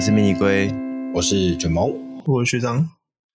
[0.00, 0.72] 我是迷你龟，
[1.12, 1.90] 我是卷毛，
[2.24, 2.88] 我是学长。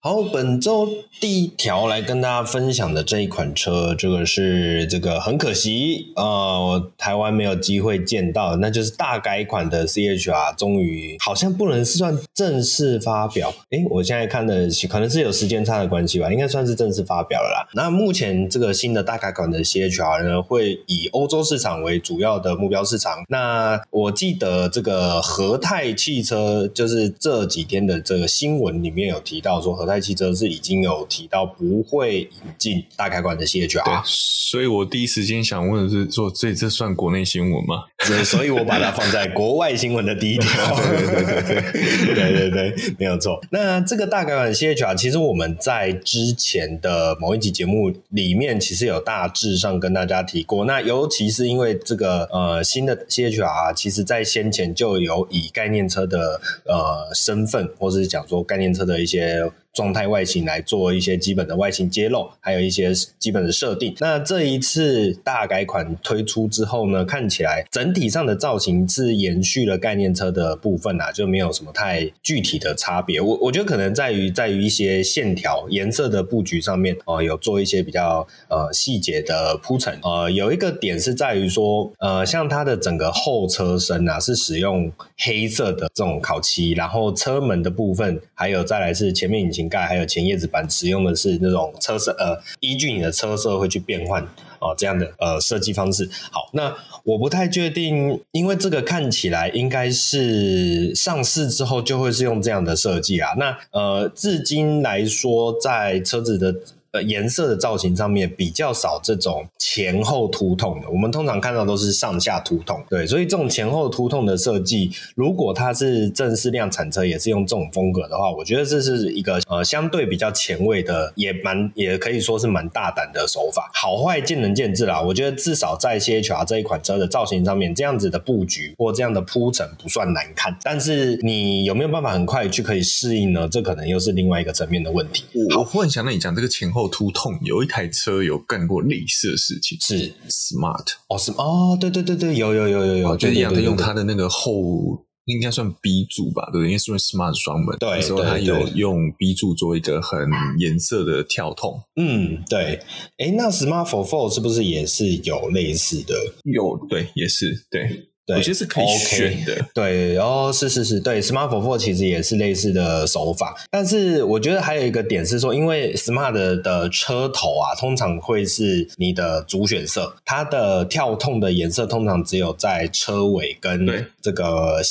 [0.06, 0.88] 好，本周
[1.20, 13.52] 第一条来跟大家分享的这一款车，这个是这个很可惜，呃，台湾没有机会见到，那就是大改款的 CHR，终于好像不能算正式发表。
[13.72, 17.68] 诶，我现在看的可能是有时间差的关系吧，应该算是正式发表了啦。
[17.74, 23.24] 那目前这个新的大改款的 CHR 呢，会以欧洲市场为主要的目标市场。
[23.28, 29.95] 那我记得这个和泰汽车，就是这几天的这个新闻里面有提到说和泰。
[30.00, 37.84] 汽车是已经有提到不会引进大改款的 CHR，所以，我第一时间想问的是，说这这算国内新闻吗？
[38.24, 40.76] 所以我把它放在国外新闻的第一条。
[40.76, 43.40] 对对对对对对对，没有错。
[43.50, 50.66] 那这个大改款 CHR，其实我们在之前的某一集节目里面，其实有大致上跟大家提过。
[50.66, 59.52] 那尤其是因为这个呃新的 CHR，其实在先前就有以概念车的呃身份，或是讲说概念车的一些。
[59.76, 63.94] 状态外形来做一些基本的外形揭露，还有一些基本的设定。
[64.00, 73.20] 那这一次大改款推出之后呢，看起来整体上的造型是延续了概念车的部分啊，就没有什么太具体的差别。
[73.20, 80.00] 我我觉得可能在于在于一些线条、颜色的布局上面，呃，有做一些比较呃细节的铺陈。
[80.04, 94.24] 呃，有一个点是在于说，呃，像它的整个后车身啊，是使用黑色的这种烤漆，然后车门的部分，还有再来是前面引擎盖还有前叶子板使用的是那种车色，呃，依据你的车色会去变换
[94.60, 96.10] 哦，这样的呃设计方式。
[96.32, 103.34] 好，那我不太确定，因为这个看起来应该是上市之后就会是用这样的设计啊。
[103.38, 106.56] 那呃，至今来说，在车子的。
[107.04, 112.82] 颜色的造型上面比较少这种前后凸痛的，我们通常看到都是上下凸痛。
[112.90, 123.70] 对，所以这种前后凸痛的设计，如果它是正式量产车也是用这种风格的话，我觉得这是一个呃相对比较前卫的，也蛮也可以说是蛮大胆的手法。
[123.74, 130.58] 好坏见仁见智啦，我觉得至少在 CHR 这一款车的造型上面，这样子的布局或这样的铺陈不算难看。
[130.64, 133.50] 但是你有没有办法很快去可以适应呢？
[133.50, 135.26] 这可能又是另外一个层面的问题。
[135.54, 136.85] 好，幻想到你讲这个前后。
[136.88, 140.14] 秃痛，有一台车有干过类似的事情，是。
[140.30, 150.30] Smart 哦，是哦，对对对对，有有有有有，就是杨的用它的那个后应该算 B 柱吧，对，因为是用 Smart 双门，对，所以它有用 B 柱做一个很
[150.60, 152.80] 颜色的跳痛，嗯，对，
[153.18, 156.14] 哎，那 Smart Forfour 是不是也是有类似的？
[156.44, 158.10] 有，对，也是，对。
[158.26, 159.56] 对，我觉得是可以选的。
[159.56, 173.86] Okay, 对，哦，是是是，对，Smart Forfour 其实也是类似的手法，但是我觉得还有一个点是说，因为 Smart 的车头啊，通常会是你的主选色，它的跳痛的颜色通常只有在车尾跟
[174.24, 174.82] 这个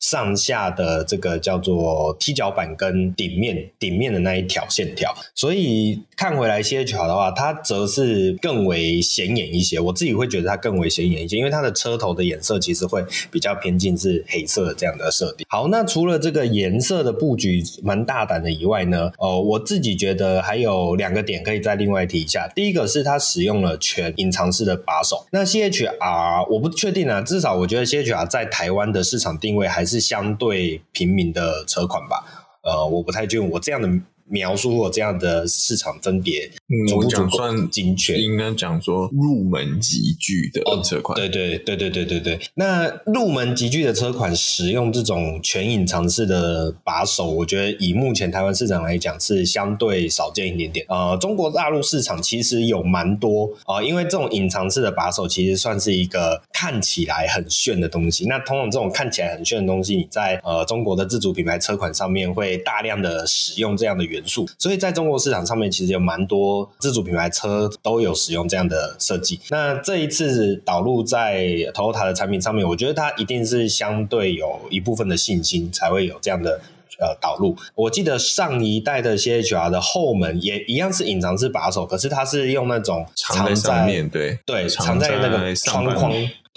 [0.00, 9.78] 上下的这个叫做踢脚板跟顶面顶面的那一条线条，所以看回来 CHR 的话，它则是更为显眼一些。
[9.78, 12.77] 我自己会觉得它更为显眼一些，因为它的车头的颜色其实。
[12.78, 15.46] 是会比较偏近是黑色这样的设定。
[15.50, 22.46] 好，那除了这个颜色的布局蛮大胆的以外呢，呃，我自己觉得还有两个点可以再另外提一下。
[22.54, 25.26] 第一个是它使用了全隐藏式的把手。
[25.32, 32.24] 那 CHR 我不确定啊，至少我觉得 CHR 在台湾的市场定位还是相对平民的车款吧。
[32.62, 33.88] 呃，我不太确定我这样的。
[34.30, 36.50] 描述过这样的市场分别，
[36.96, 41.16] 我讲算精确，应该讲说入门级距的车款。
[41.16, 42.38] 哦，对对对对对对对。
[42.54, 50.84] 那入门级距的车款使用这种全隐藏式的把手，我觉得以目前台湾市场来讲是相对少见一点点。
[50.88, 58.26] 呃，中国大陆市场其实有蛮多啊，呃，因为这种隐藏式的把手其实算是一个看起来很炫的东西。
[58.26, 69.40] 那通常这种看起来很炫的东西，你在呃中国的自主品牌车款上面会大量的使用这样的元素，所以在中国市场上面，其实有蛮多自主品牌车都有使用这样的设计。
[69.50, 71.44] 那这一次导入在
[71.74, 76.60] Toyota 的产品上面，我觉得它一定是相对有一部分的信心，才会有这样的
[77.00, 77.56] 呃导入。
[77.74, 86.12] 我记得上一代的 CHR 的后门也一样是隐藏式把手，可是它是用那种藏在上面，对对，藏在那个窗框。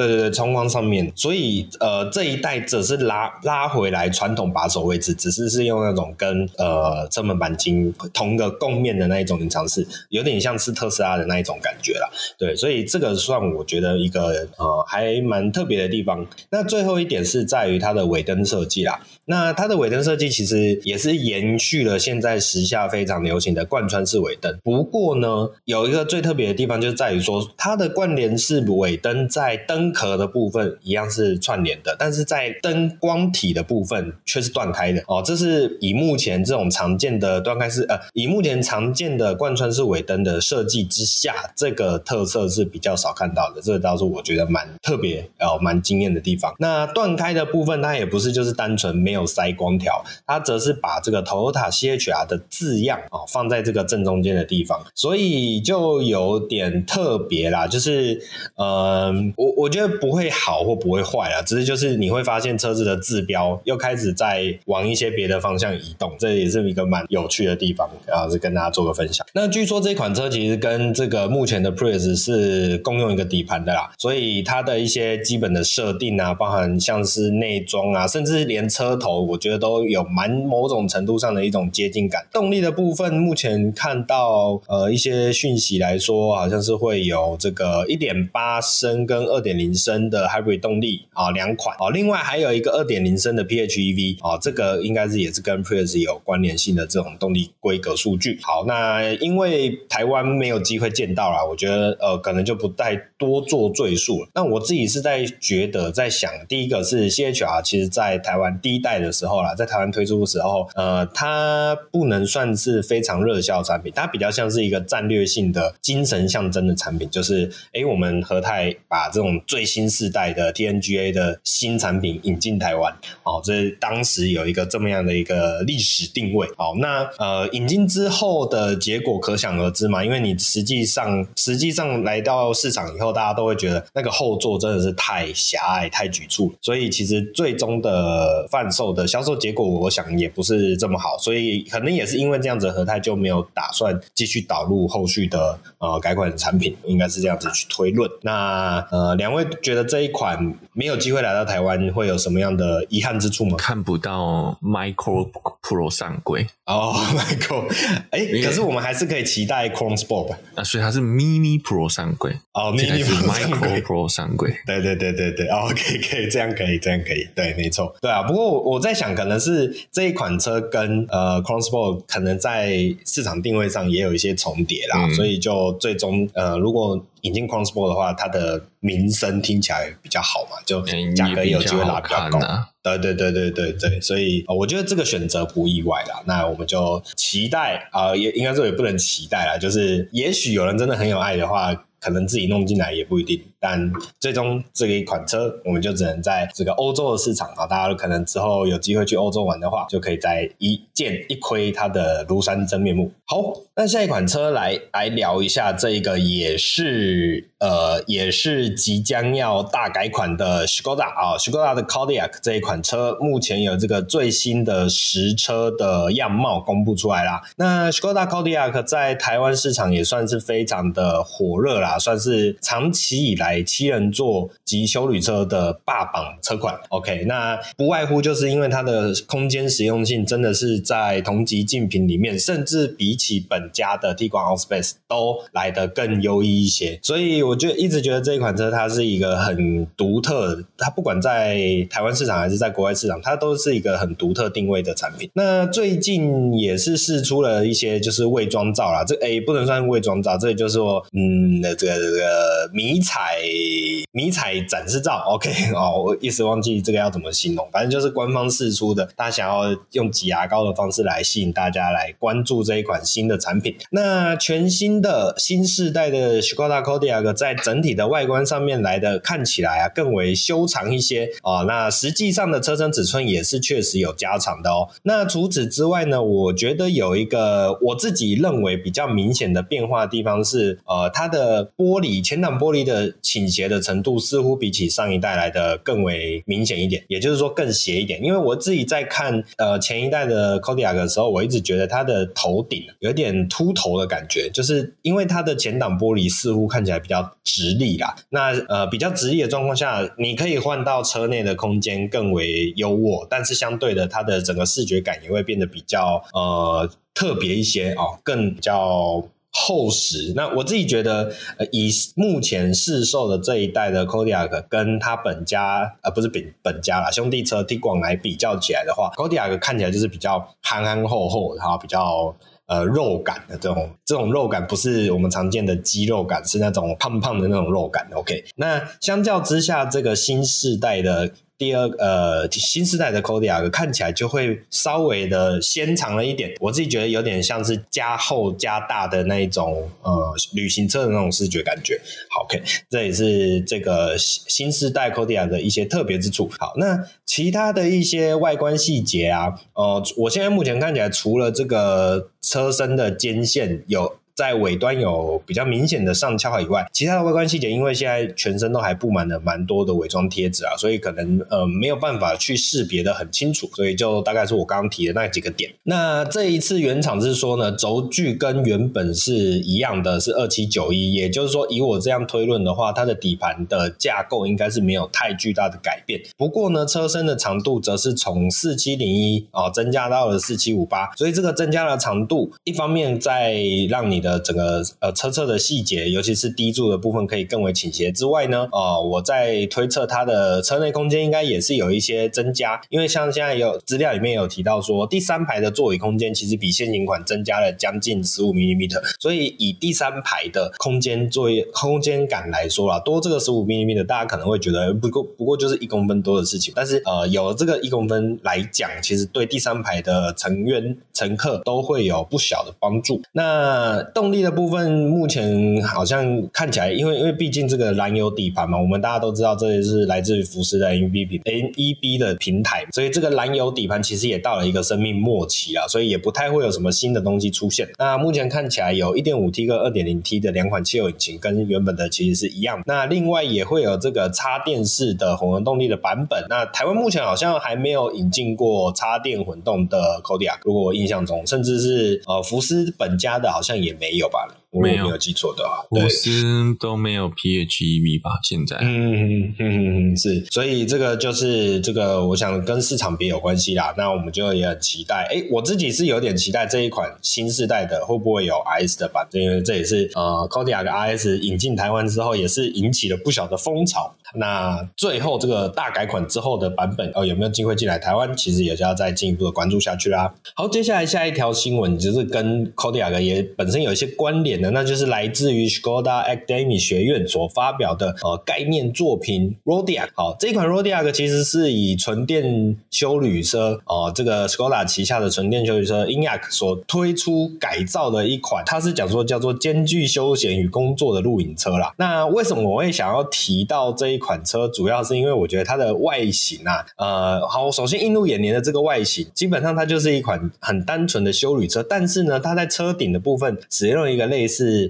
[0.08, 12.10] 对对对，窗框上面，所以呃这一代只是拉拉回来传统把手位置，只是是用那种跟呃车门钣金同个共面的那一种隐藏式，有点像是特斯拉的那一种感觉啦。
[12.38, 16.26] 对，所以这个算我觉得一个呃还蛮特别的地方。
[16.50, 19.00] 那最后一点是在于它的尾灯设计啦。
[19.26, 24.58] 那它的尾灯设计其实也是延续了现在时下非常流行的贯穿式尾灯。
[24.64, 35.22] 不过呢，有一个最特别的地方就在于说，它的贯联式尾灯在灯壳的部分一样是串联的，但是在灯光体的部分却是断开的哦。
[35.26, 43.62] 这是以目前这种常见的断开式呃，以目前常见的贯穿式尾灯的设计之下，这个特色是比较少看到的。
[43.62, 46.54] 这个倒是我觉得蛮特别哦，蛮惊艳的地方。
[46.60, 57.68] 那断开的部分，它也不是就是单纯没有塞光条，它则是把这个 Toyota CHR 的字样哦放在这个正中间的地方，所以就有点特别啦。
[57.68, 58.22] 就是
[58.56, 69.26] 呃，我我觉得不会好或不会坏啊，只是就是你会发现车子的字标又开始在往一些别的方向移动，这也是一个蛮有趣的地方，然后是跟大家做个分享。
[69.34, 82.26] 那据说这款车其实跟这个目前的 Prius 是共用一个底盘的啦，所以它的一些基本的设定啊，包含像是内装啊，甚至连车头，我觉得都有蛮某种程度上的一种接近感。
[82.32, 98.40] 动力的部分，目前看到呃一些讯息来说，好像是会有这个一点八升跟二点零升的 Hybrid 动力啊两款哦，另外还有一个二点零升的 PHEV 啊，这个应该是也是跟 Prius 有关联性的这种动力规格数据。
[98.42, 104.30] 好，那因为台湾没有机会见到啦，我觉得呃可能就不再多做赘述了。
[104.34, 122.90] 那我自己是在觉得在想，第一个是 CHR，其实在台湾第一代的时候啦，在台湾推出的时候，呃，它不能算是非常热销产品，它比较像是一个战略性的精神象征的产品，就是诶，我们和泰把这种最新世代的 TNGA 的新产品引进台湾，
[123.24, 126.48] 哦，这当时有一个这么样的一个历史定位。
[126.56, 148.10] 好，那呃，引进之后的结果可想而知嘛，因为你实际上实际上来到市场以后，大家都会觉得那个后座真的是太狭隘、太局促，所以其实最终的贩售的销售结果，我想也不是这么好，所以可能也是因为这样子，和泰就没有打算继续导入后续的呃改款产品，应该是这样子去推论。
[148.22, 153.58] 那呃，两位觉得这一款没有机会来到台湾，会有什么样的遗憾之处吗？
[153.58, 155.30] 看不到 Micro
[155.62, 157.68] Pro 上轨哦，Micro，
[158.10, 160.38] 哎、欸，可是我们还是可以期待 Chrome Sport 吧？
[160.56, 168.24] 啊，所以它是 Mini Pro 上轨哦，Mini Micro Pro 上轨，对对对对对，哦，可以可以，这样可以，这样可以，对，没错，对啊。
[168.24, 172.74] 不过我在想，可能是这一款车跟呃 Chrome Sport 可能在
[173.06, 180.82] 市场定位上也有一些重叠啦，嗯、所以就最终呃，如果引进 Chrome Sport 的话，它的名声听起来比较好嘛，就
[181.16, 182.40] 价格也有机会拉比较高。
[182.84, 186.24] 对对对对对对，所以我觉得这个选择不意外啦。
[186.26, 193.40] 那我们就期待啊、呃，也应该说也不能期待啦，就是也许有人真的很有爱的话，可能自己弄进来也不一定。
[193.62, 203.12] 但最终这一款车，我们就只能在这个欧洲的市场啊，大家可能之后有机会去欧洲玩的话，就可以再一见一窥它的庐山真面目。
[203.26, 217.44] 好，那下一款车来来聊一下，这个也是呃，也是即将要大改款的 Skoda 啊，Skoda 的 Kodiaq 这一款车，目前有这个最新的实车的样貌公布出来啦。
[217.58, 223.51] 那 Skoda Kodiaq 在台湾市场也算是非常的火热啦，算是长期以来。
[223.64, 237.00] 七人座及休旅车的霸榜车款，OK，那不外乎就是因为它的空间实用性真的是在同级竞品里面，甚至比起本家的 Tiguan Allspace 都来得更优异一些。
[237.02, 241.58] 所以我就一直觉得这一款车它是一个很独特，它不管在
[241.90, 245.30] 台湾市场还是在国外市场，它都是一个很独特定位的产品。
[245.34, 253.41] 那最近也是释出了一些就是伪装照啦，这诶、不能算伪装照，这就是说嗯，这个这个迷彩。
[253.42, 263.76] 诶迷彩展示照，OK 哦，我一时忘记这个要怎么形容，反正就是官方试出的，他想要用挤牙膏的方式来吸引大家来关注这一款新的产品。
[263.92, 271.64] 那全新的新世代的 s c o d a Kodiaq 在整体的外观上面来的看起来啊更为修长一些哦。
[271.68, 274.90] 那实际上的车身尺寸也是确实有加长的哦。
[275.04, 283.14] 那除此之外呢，我觉得有一个我自己认为比较明显的变化的地方是，呃，它的玻璃前挡玻璃的。
[283.32, 288.22] 倾斜的程度似乎比起上一代来的更为明显一点，也就是说更斜一点。
[288.22, 298.14] 因为我自己在看呃前一代的 Kodiaq 的时候，我一直觉得它的头顶有点秃头的感觉，就是因为它的前挡玻璃似乎看起来比较直立啦。
[298.32, 309.24] 那呃比较直立的状况下，你可以换到车内的空间更为优渥，但是相对的，它的整个视觉感也会变得比较呃特别一些哦，更比较。
[309.52, 311.32] 厚实，那我自己觉得，
[311.72, 322.36] 以目前市售的这一代的 Kodiak 跟它本家，呃，不是本本家啦，兄弟车 Tiguan 来比较起来的话，Kodiak 看起来就是比较憨憨厚厚，然后比较。
[322.68, 328.08] 呃肉感的这种，这种肉感不是我们常见的肌肉感，是那种胖胖的那种肉感。
[328.14, 331.32] OK，那相较之下，这个新世代的。
[331.62, 342.02] 第二，呃，新世代的 Kodiaq 看起来就会稍微的纤长了一点，我自己觉得有点像是加厚加大的那一种，呃，旅行车的那种视觉感觉。
[342.32, 346.50] 好，OK，这也是这个新世代 Kodiaq 的一些特别之处。
[346.58, 354.16] 好，那其他的一些外观细节啊，呃，我现在目前看起来，除了这个车身的肩线有。
[354.36, 365.72] 在尾端有比较明显的上翘以外，其他的外观细节，因为现在全身都还布满了蛮多的伪装贴纸啊，所以可能呃没有办法去识别的很清楚，所以就大概是我刚刚提的那几个点。
[365.84, 376.22] 那这一次原厂是说呢，轴距跟原本是一样的，是二七九一，也就是说以我这样推论的话，它的底盘的架构应该是没有太巨大的改变。
[376.38, 383.60] 不过呢，车身的长度则是从四七零一啊增加到了四七五八，所以这个增加了长度，一方面在
[383.90, 388.12] 让你的整个呃车侧的细节，尤其是低柱的部分可以更为倾斜。
[388.12, 398.88] 之外呢，呃，我在推测它的车内空间应该也是有一些增加，因为像现在有资料里面有提到说，第三排的座椅空间其实比现行款增加了将近十五 mm，
[399.20, 413.22] 所以以第三排的空间作为空间感来说啦，多这个十五 mm，大家可能会觉得不过不过就是一公分多的事情，但是呃有了这个一公分来讲，其实对第三排的成员乘客都会有不小的帮助。
[413.32, 427.88] 那动力的部分目前好像看起来，因为因为毕竟这个燃油底盘嘛，我们大家都知道这也是来自于福斯的 NEB NEB 的平台，所以这个燃油底盘其实也到了一个生命末期啊，所以也不太会有什么新的东西出现。
[427.98, 432.82] 那目前看起来有 1.5T 跟 2.0T 的两款汽油引擎，跟原本的其实是一样。
[432.86, 436.46] 那另外也会有这个插电式的混合动力的版本。
[436.50, 444.61] 那台湾目前好像还没有引进过插电混动的 Kodia，如果我印象中，甚至是呃福斯本家的好像也没有吧。
[444.72, 448.40] 我没有，没有记错的话，福斯都没有 PHEV 吧？
[448.42, 453.94] 现在，嗯嗯嗯嗯，是，所以这个就是这个，我想跟市场别有关系啦。
[453.98, 464.16] 那我们就也很期待，哎，我自己是有点期待这一款新世代的会不会有 RS 的版，因为这也是呃，Kodiaq 的 RS 引进台湾之后，也是引起了不小的风潮。
[464.34, 468.34] 那最后这个大改款之后的版本哦，有没有机会进来台湾？
[468.38, 470.34] 其实也是要再进一步的关注下去啦。
[470.56, 480.10] 好，接下来下一条新闻就是跟 Kodiaq 也本身有一些关联那就是来自于 Skoda Academy 学院所发表的呃概念作品 Rodiaq。
[480.14, 491.94] 好，这一款 Rodiaq 其实是以纯电休旅车哦、这个 Skoda 旗下的纯电休旅车 Enyaq 所推出改造的一款，它是讲说叫做兼具休闲与工作的露营车啦。
[491.98, 504.48] 那为什么我会想要提到这一款车主要是因为我觉得它的外形啊，呃，好，首先映入眼帘的这个外形，基本上它就是一款很单纯的休旅车，但是呢，它在车顶的部分使用一个类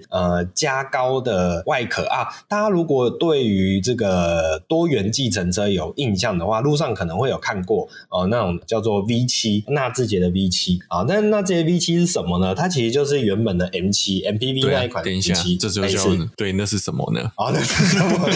[0.10, 2.28] 呃加高的外壳啊。
[2.48, 12.56] 大家如果对于这个多元计程车有印象的话，路上可能会有看过呃那种叫做 V 七纳智捷的 V 七啊，那纳智捷 V 七是什么呢？
[12.56, 16.02] 它其实就是原本的 M 七 MPV 那一款 V 七，这就叫
[16.36, 17.32] 对，那是什么呢？
[17.36, 18.30] 啊，那是什么？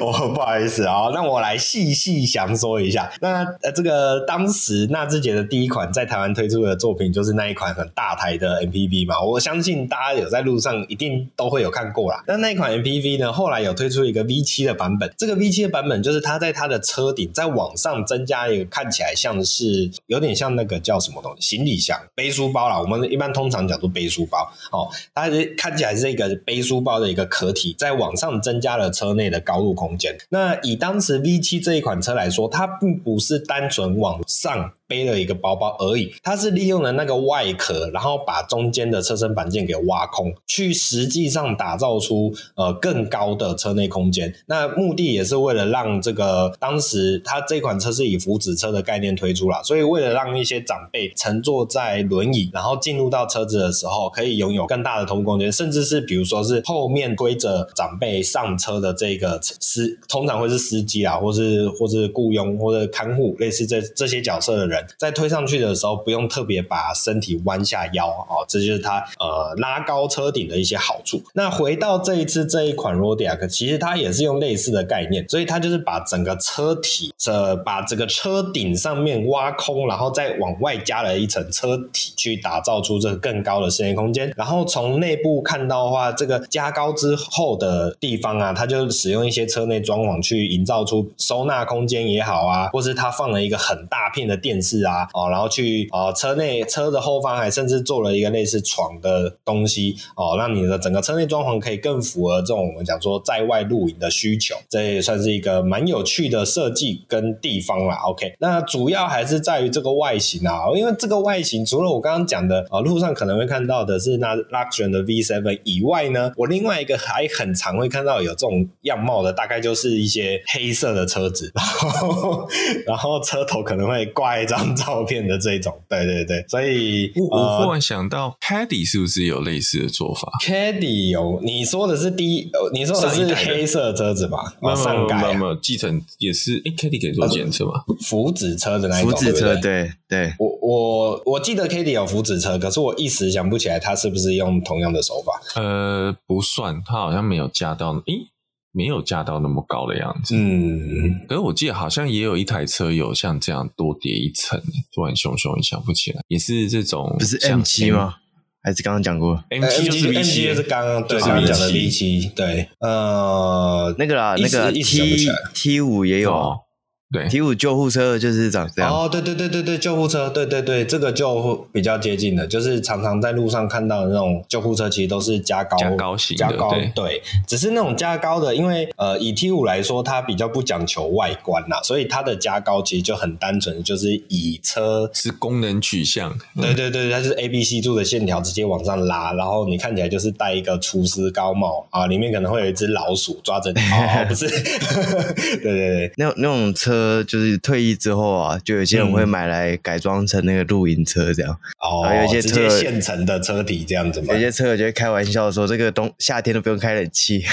[0.00, 3.10] 哦，不好意思啊，那我来细细详说一下。
[3.20, 9.20] 那呃，这个当时纳智捷的第一款在台湾推出的作品，就是那一款很大台的 MPV 嘛。
[9.20, 12.22] 我相信大家有在路上一定都会有看过啦。
[12.28, 15.12] 那那款 MPV 呢，后来有推出一个 V7 的版本。
[15.16, 22.78] 这个 V7 的版本就是它在它的车顶再往上增加一个，看起来像是有点像那个叫什么东西，行李箱、背书包啦。
[22.78, 24.38] 我们一般通常讲做背书包
[24.70, 30.16] 哦，它是看起来是一个背书包的一个壳体，在往上增加了车内的高度空间。
[30.28, 44.34] 那以当时 V7 这一款车来说，它并不是单纯往上背了一个包包而已，它是利用了那个外壳，然后把中间的车身板件给挖空，去实际上打造出呃更高的车内空间。
[44.46, 64.77] 那目的也是为了让这个当时它这款车是以福祉车的概念推出啦，所以为了让一些长辈乘坐在轮椅，然后进入到车子的时候，可以拥有更大的通空间，甚至是比如说是后面推着长辈上车的这个司，通常会是司机啊，或是或是雇佣或者看护，类似这这些角色的人。
[64.96, 71.22] 在推上去的时候，不用特别把身体弯下腰哦，这就是它呃拉高车顶的一些好处。
[71.34, 84.32] 那回到这一次这一款 Rodiac，其实它也是用类似的概念，所以它就是把整个车体这把整个车顶上面挖空，然后再往外加了一层车体，去打造出这个更高的室内空间。
[84.36, 107.96] 然后从内部看到的话，这个加高之后的地方啊，它就使用一些车内装潢去营造出收纳空间也好啊，或是它放了一个很大片的电视是啊，哦，然后去呃车内车的后方还甚至做了一个类似床的东西哦，让你的整个车内装潢可以更符合这种我们讲说在外露营的需求，这也算是一个蛮有趣的设计跟地方啦。
[108.04, 122.48] OK，那主要还是在于这个外形啊，因为这个外形除了我刚刚讲的啊，路上可能会看到的是那 Luxgen 的 V7 以外呢，我另外一个还很常会看到有这种样貌的，大概就是一些黑色的车子，然后
[122.86, 134.54] 然后车头可能会挂一张照片的这种，对对对，所以我我忽然想到，Caddy 是不是有类似的做法？Caddy 有，你说的是第一，你说的是黑色车子吧？
[134.60, 137.72] 没有没有没有，继承也是，哎，Caddy 可以做检测吗？
[138.06, 145.60] 福祉车的那一种，福祉车，对对，我我我记得 Caddy 有福祉车，可是我一时想不起来他是不是用同样的手法。
[145.60, 148.28] 呃，不算，他好像没有加到，诶，
[148.72, 150.34] 没有架到那么高的样子。
[150.36, 154.60] 嗯，可是我记得好像也有一台车有像这样多叠一层，
[154.94, 158.14] 突然熊熊也想不起来，也是这种，不是 M 七吗？
[158.62, 166.67] 还是刚刚讲过？M 七就是 M 七就是刚刚对刚刚讲的 V 七，对，呃，那个啦，那个 T T 五也有。
[167.10, 168.92] 对，T 五救护车就是长这样。
[168.92, 186.36] 哦，对对对对对，救护车，对对对，这个就比较接近的，就是常常在路上看到的那种救护车，其实都是加高、加高型的，加高对，对，只是那种加高的，因为呃，以 T 五来说，它比较不讲求外观呐，所以它的加高其实就很单纯，就是以车是功能取向。
[186.60, 194.46] 对对对，它就是 A B C 柱的线条直接往上拉，然后你看起来就是戴一个厨师高帽啊，里面可能会有一只老鼠抓着你，哦，不是，
[195.62, 197.78] 对对对，那那种车就是退。
[197.78, 201.52] 役之后啊，就有些人会买来改装成那个露营车这样。
[201.78, 204.34] 哦，然后有一些车现成的车体这样子嘛。
[204.34, 207.44] 有些车友就会开玩笑说，这个冬夏天都不用开冷气。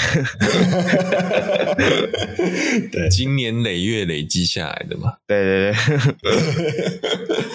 [2.90, 5.14] 对，经年累月累积下来的嘛。
[5.28, 6.34] 对对对，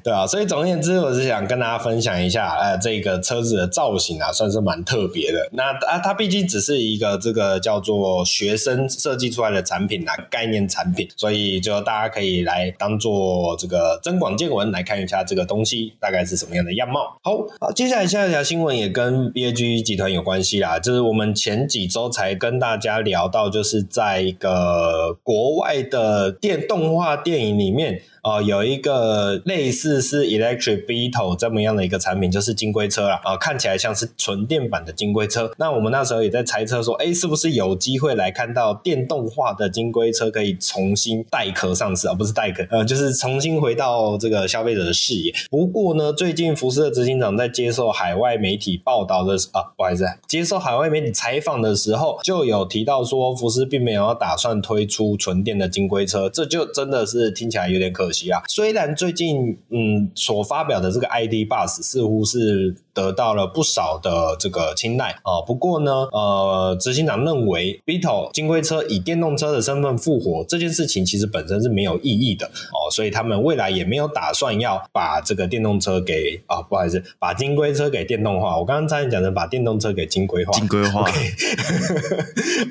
[0.04, 0.26] 对啊。
[0.26, 5.50] 所以总而言之，我是想跟大家分享一下，呃，这个车子的造型啊，算是蛮特别的。
[5.52, 12.72] 那啊，它毕竟只是一个这个叫做学生设计出来的产品啊，概念产品，所以就大家可以来。
[12.78, 17.16] 当做这个增广见闻来看一下这个东西大概是什么样的样貌。
[17.22, 28.02] 好，好，接下来下一条新闻也跟 BAG 集团有关系啦，就是我们前几周才跟大家聊到，就是在一个国外的电动画电影里面。
[28.22, 33.20] 哦、有一个类似是 Electric Beetle 这么样的一个产品，就是金龟车啦。
[33.24, 35.50] 啊、看起来像是纯电版的金龟车。
[35.58, 42.14] 那我们那时候也在猜测说，哎，是不是有机会来看到电动化的金龟车可以重新带壳上市啊？
[42.14, 45.34] 不是带壳，呃，就是重新回到这个消费者的视野。
[45.50, 58.11] 不过呢，最近福斯的执行长在接受海外媒体报道的时，啊，不好意思，接受海外媒体采访的时候，就有提到说，福斯并没有打算推出纯电的金龟车，这就真的是听起来有点可。
[58.48, 61.46] 虽然最近嗯所发表的这个 ID.
[61.48, 65.10] bus 似乎是得到了不少的这个青睐。
[65.22, 72.46] 啊，不过呢呃执行长认为 Beetle 金龟车以电动车的身份复活这件事情其实本身是没有意义的。
[72.46, 81.02] 哦，所以他们未来也没有打算要把这个电动车给啊不好意思把金龟车给电动化，我刚刚差点讲成把电动车给金龟化，金龟化。
[81.02, 81.20] OK,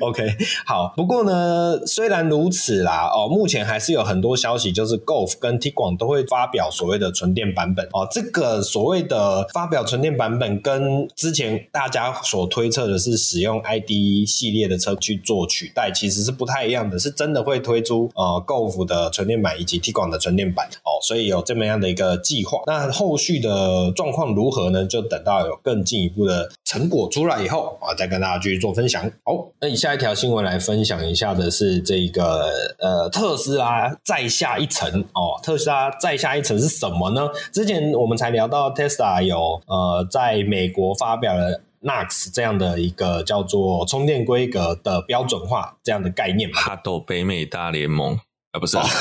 [0.00, 7.86] OK 好，不过呢虽然如此啦哦，目前还是有很多消息就是 Golf 跟 Tiguan 都会发表所谓的纯电版本。
[7.92, 8.06] 哦。
[8.10, 16.98] 这个所谓的发表纯电版本，跟之前大家所推测的是使用 ID 系列的车去做取代，其实是不太一样的。
[16.98, 22.60] 是真的会推出呃 Golf 的纯电版以及 Tiguan 的纯电版哦，所以有这么样的一个计划。
[22.66, 24.84] 那后续的状况如何呢？
[24.84, 29.02] 就等到有更进一步的成果出来以后啊，再跟大家继续做分享。
[29.24, 35.40] 好，那以下一条新闻来分享一下的是这个呃特斯拉再下一层哦。
[35.42, 37.28] 特斯拉再下一层是什么呢？
[37.52, 46.60] 之前我们才聊到 Tesla 有呃在美国发表了 NACS 这样的一个叫做充电规格的标准化这样的概念嘛。
[46.60, 48.18] 哈斗北美大联盟
[48.52, 48.86] 啊，不是、啊。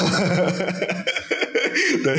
[2.03, 2.15] 对，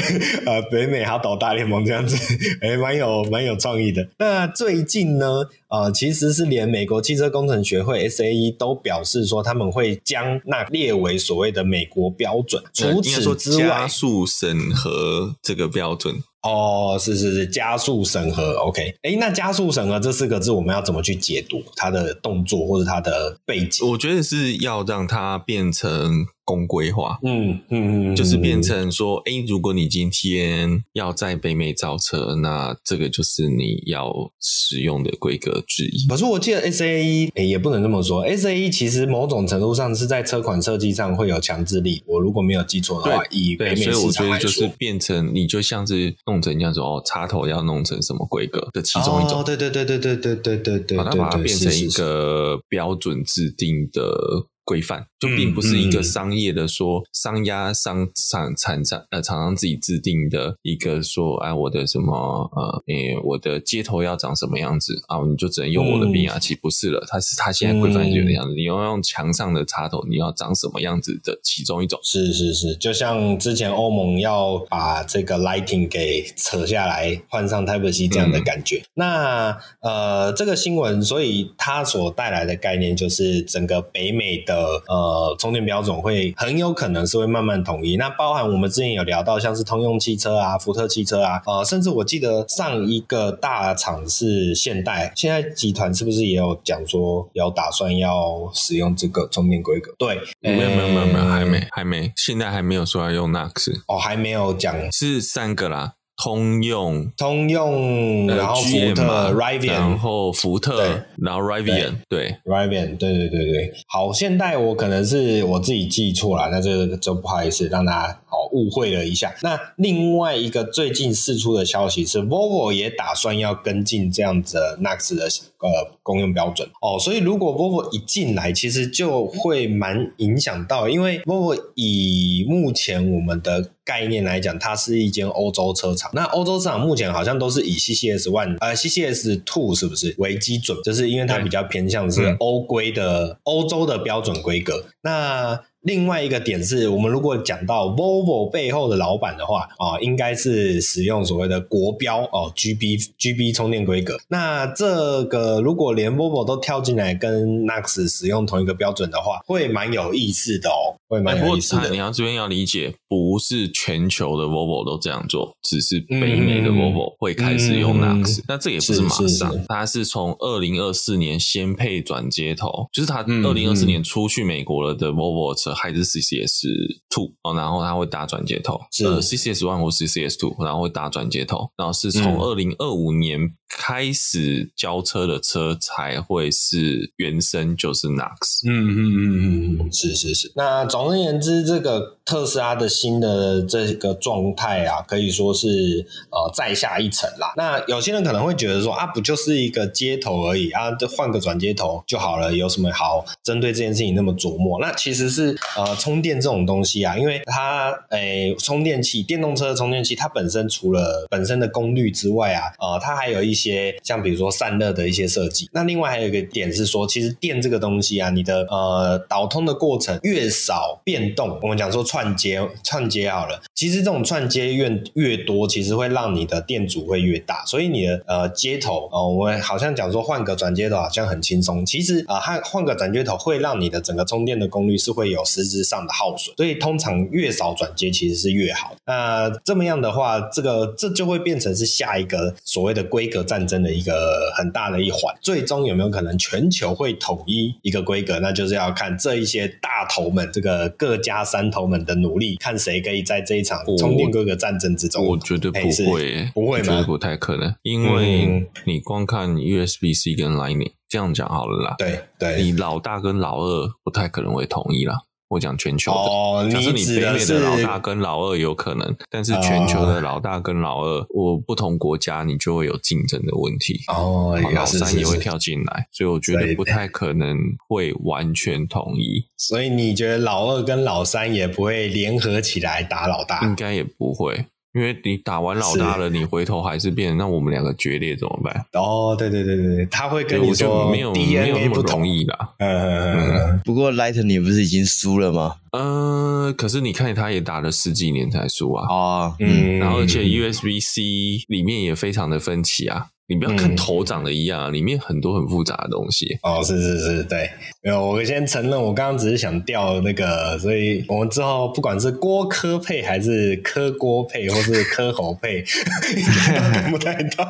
[0.46, 2.16] 呃，北美哈斗大联盟这样子，
[2.62, 4.06] 诶蛮有蛮有创意的。
[4.18, 5.26] 那最近呢，
[5.68, 12.62] 呃，其实是连美国汽车工程学会 SAE 都表示说，他们会将那列为所谓的美国标准。
[12.72, 16.22] 除此之外，加速审核这个标准。
[16.42, 18.94] 哦，是是是，加速审核，OK。
[19.02, 23.88] 哎，那加速审核这四个字，我们要怎么去解读它的动作或者它的背景？
[23.88, 26.26] 我觉得是要让它变成。
[26.44, 36.08] 公规化，嗯嗯嗯，就是变成说，哎、欸，如果你今天要在北美造车，那这个就是你要使用的规格之一。
[36.08, 42.02] 可是我记得 SAE，哎、欸，也不能这么说，SAE 其实某种程度上是在车款设计上会有强制力。
[42.06, 49.40] 我如果没有记错的话，以北美市场来说，所以我觉得就是变成你就像是弄成这样子哦，插头要弄成什么规格的其中一种。
[49.40, 54.48] 哦，对对对对对对对对对，把它把它变成一个标准制定的。
[54.64, 62.14] 规范就并不是一个商业的说、商压商厂厂商呃厂商自己制定的一个说哎我的什么
[62.54, 67.04] 呃诶我的接头要长什么样子啊你就只能用我的变压器、嗯、不是了。
[67.08, 71.98] 它是它现在规范就这样子、嗯、你要用墙上的插头你要长什么样子的其中一种。
[72.02, 99.92] 是是是就像之前欧盟要把这个 Lighting 给扯下来换上 Type C 这样的感觉、嗯、那呃这个新闻所以它所带来的概念就是整个北美的的呃充电标准会很有可能是会慢慢统一，那包含我们之前有聊到像是通用汽车啊、福特汽车啊，呃，甚至我记得上一个大厂是现代，现在集团是不是也有讲说有打算要使用这个充电规格？
[99.98, 105.94] 对，没有没有没有没有，还没还没，现在还没有说要用 NACS 哦，还没有讲，是三个啦。
[106.16, 113.72] 通用，通用，然后福特，Rivian，然后福特，然后 Rivian，对，Rivian，对对对对。
[113.88, 119.34] 好，现在我可能是我自己记错了，那这个就不好意思让大家好误会了一下。
[119.42, 127.00] 那另外一个最近释出的消息是，Volvo 也打算要跟进这样子的 NACS 的呃公用标准哦。
[127.00, 136.10] 所以如果 Volvo 一进来，其实就会蛮影响到，因为 Volvo 以目前我们的概念来讲，它是一间欧洲车厂。
[136.14, 140.76] 那欧洲车厂目前好像都是以 CCS One 呃 CCS Two 是不是为基准？
[140.84, 144.84] 就是因为它比较偏向是欧规的欧洲的标准规格。
[145.02, 154.16] 那另外一个点是，我们如果讲到 Volvo 背后的老板的话啊，应该是使用所谓的国标哦 GB GB 充电规格。
[154.28, 161.90] 那这个如果连 Volvo 都跳进来跟 NACS 使用同一个标准的话，会蛮有意思的哦，会蛮有意思的。
[161.90, 168.22] 你要这边要理解，不是全球的 Volvo 都这样做，只是北美的 Volvo 会开始用嗯。
[168.46, 175.71] 那这也不是马上，是是是它是从二零二四年先配转接头，就是它二零二四年出去美国了的 Volvo 车。
[175.74, 176.68] 孩子其实也是
[177.12, 188.66] Two 哦，然后它会打转接头，是呃 CCS One 或 CCS Two，然后会打转接头，然后是从二零二五年开始交车的车才会是原生就是 NACS。
[188.66, 190.52] 嗯嗯嗯嗯嗯，是是是。
[190.56, 197.52] 那总而言之，这个特斯拉的新的这个状态啊，可以说是呃再下一层啦。
[197.56, 204.78] 那有些人可能会觉得说啊，不就是一个接头而已啊，就换个转接头就好了，有什么好针对这件事情那么琢磨？
[204.80, 205.42] 那其实是。
[205.76, 215.68] 呃，充电这种东西啊，因为它，诶、充电器，电动车的充电器，它本身除了本身的功率之外啊，呃，它还有一些像比如说散热的一些设计。
[215.72, 227.64] 那另外还有一个点是说，其实电这个东西啊，你的呃导通的过程越少变动，我们讲说串接，串接好了，其实这种串接越越多，其实会让你的电阻会越大。
[227.66, 238.94] 所以你的呃接头，哦、我们好像讲说换个转接头好像很轻松，其实啊，换、换个转接头会让你的整个充电的功率是会有实质上的耗损，所以通常越少转接其实是越好。
[239.06, 245.34] 那这么样的话，这个这就会变成是下一个所谓的规格战争的一个很大的一环。
[245.40, 248.38] 最终有没有可能全球会统一一个规格？
[248.40, 255.24] 那就是要看这一些大头们，这个各家三头们的努力，看谁可以在这一场充电规格战争之中。
[255.24, 255.78] 我，我觉得不
[256.10, 261.94] 会，不会不太可能，因为你光看 USB-C 跟 Lightning 这样讲好了啦。
[261.98, 265.22] 对对，你老大跟老二不太可能会同意啦。
[265.52, 274.00] 我讲全球的，哦，假设你北美的老大跟老二有可能，但是全球的老大跟老二，我不同国家你就会有竞争的问题。
[274.08, 277.54] 哦，老三也会跳进来，所以我觉得不太可能
[277.86, 279.44] 会完全统一。
[279.58, 283.60] 所以你觉得老二跟老三也不会联合起来打老大？
[283.62, 284.64] 应该也不会。
[284.94, 288.84] 因为你打完老大了，你回头还是变，那我们两个决裂怎么办？
[288.92, 292.74] 哦，对对对对，他会跟你说没有没有那么容易啦。
[292.78, 293.80] 嗯嗯嗯。
[293.84, 295.76] 不过 Lightning 不是已经输了吗？
[295.92, 299.06] 呃，可是你看他也打了十几年才输啊。
[299.10, 301.22] 啊，嗯，然后而且 USB C
[301.68, 303.28] 里面也非常的分歧啊。
[303.52, 306.58] 你不要看头长得一样，嗯、里面很多很复杂的东西。
[306.62, 307.70] 哦，是是是，对，
[308.02, 315.78] 没有，我先承认，我刚刚只是想调那个，所以我们之后不管是锅科配还是科锅配，或是科猴配，
[316.34, 317.66] 应该都看不太到。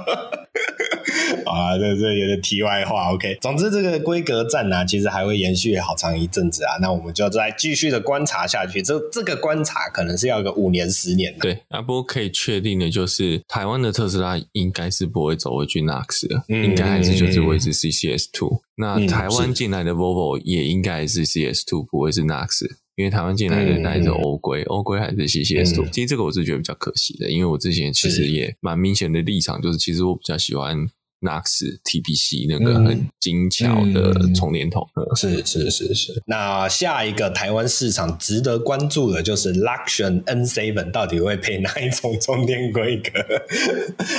[1.46, 3.38] 啊，这这有点题外话，OK。
[3.40, 6.76] 总之，这个规格战呢、啊，其实还会延续好长一阵子啊。
[6.80, 8.82] 那我们就再继续的观察下去。
[8.82, 11.38] 这这个观察可能是要个五年、十年的。
[11.40, 18.62] 对，啊，不过可以确定的就是，台湾的特斯拉应该是不会走回去 NACS 的，嗯、应该还是就是维持 CCS Two。
[18.76, 25.87] 那台湾进来的 Volvo 也应该是 CCS Two，不会是 NACS，因为台湾进来的带着欧规，欧规、嗯、还是 CCS Two。
[25.90, 30.88] 其实这个我是觉得比较可惜的，因为我之前其实也蛮明显的立场，就是其实我比较喜欢。
[31.22, 36.22] NACS TPC 那个很精巧的充电头，是是是是。
[36.26, 43.11] 那下一个台湾市场值得关注的就是 Luxion N7 到底会配哪一种充电规格？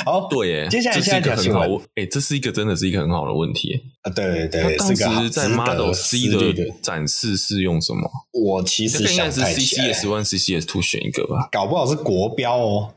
[0.05, 4.11] 好，对耶，接下来下一条新闻，哎，这是一个真的是一个很好的问题啊！
[4.11, 8.09] 对对对，当时在 Model C 的展示是用什么？
[8.31, 12.93] 我其实想是 CCS One、CCS Two 选一个吧，搞不好是国标哦。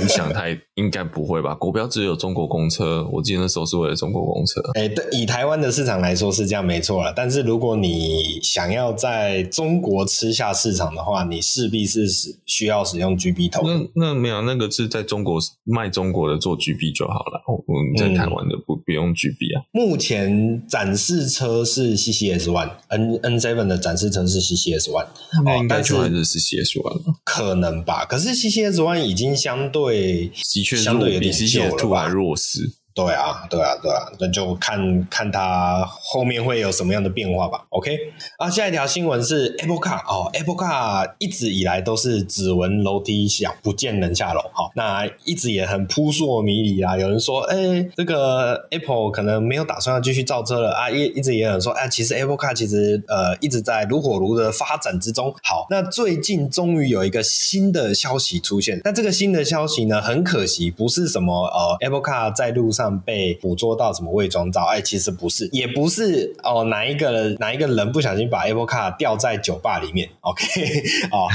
[0.00, 1.56] 你想太应该不会吧？
[1.56, 3.04] 国标只有中国公车。
[3.12, 4.60] 我记得那时候是为了中国公车。
[4.74, 7.12] 哎、欸，对，以台湾的市场来说是这样没错了。
[7.16, 12.06] 但是如果你想要在中国吃下市场的话，你势必是
[12.46, 13.62] 需要使用 GB 头。
[13.66, 17.42] 那那没有，那个是在中国卖中国的做 GB 就好了。
[17.66, 19.66] 我们在台湾的不、嗯、不用 GB 啊。
[19.72, 25.06] 目前展示车是 CCS One，N N7 的展示车是 CCS One，
[25.44, 28.04] 那应该就还是 CCS One，可能吧。
[28.04, 32.70] 可是 CCS One 已经相对的确相对有点旧了吧，弱势。
[32.98, 37.64] 对啊，对啊，对啊，那就看看它后面会有什么样的变化吧。
[37.68, 37.96] OK，
[38.38, 44.40] 啊，下一条新闻是 Apple Car 哦，Apple Car 一直以来都是只闻楼梯响，不见人下楼。
[44.52, 46.98] 好、哦，那一直也很扑朔迷离啊。
[46.98, 50.90] 有人说，哎，这个 Apple 可能没有打算要继续造车了啊。
[50.90, 55.32] 一一直也有人说，哎，其实 Apple Car 其实呃一直在如火如的发展之中。
[55.44, 58.80] 好，那最近终于有一个新的消息出现。
[58.82, 62.87] 那这个新的消息呢，很可惜不是什么呃 Apple Car 在路上。
[63.00, 64.64] 被捕捉到什么伪装照？
[64.64, 66.64] 哎，其实不是，也不是哦。
[66.64, 70.44] 哪一个人哪一个人不小心把 Apple Car 掉在酒吧里面？OK，
[71.10, 71.26] 哦，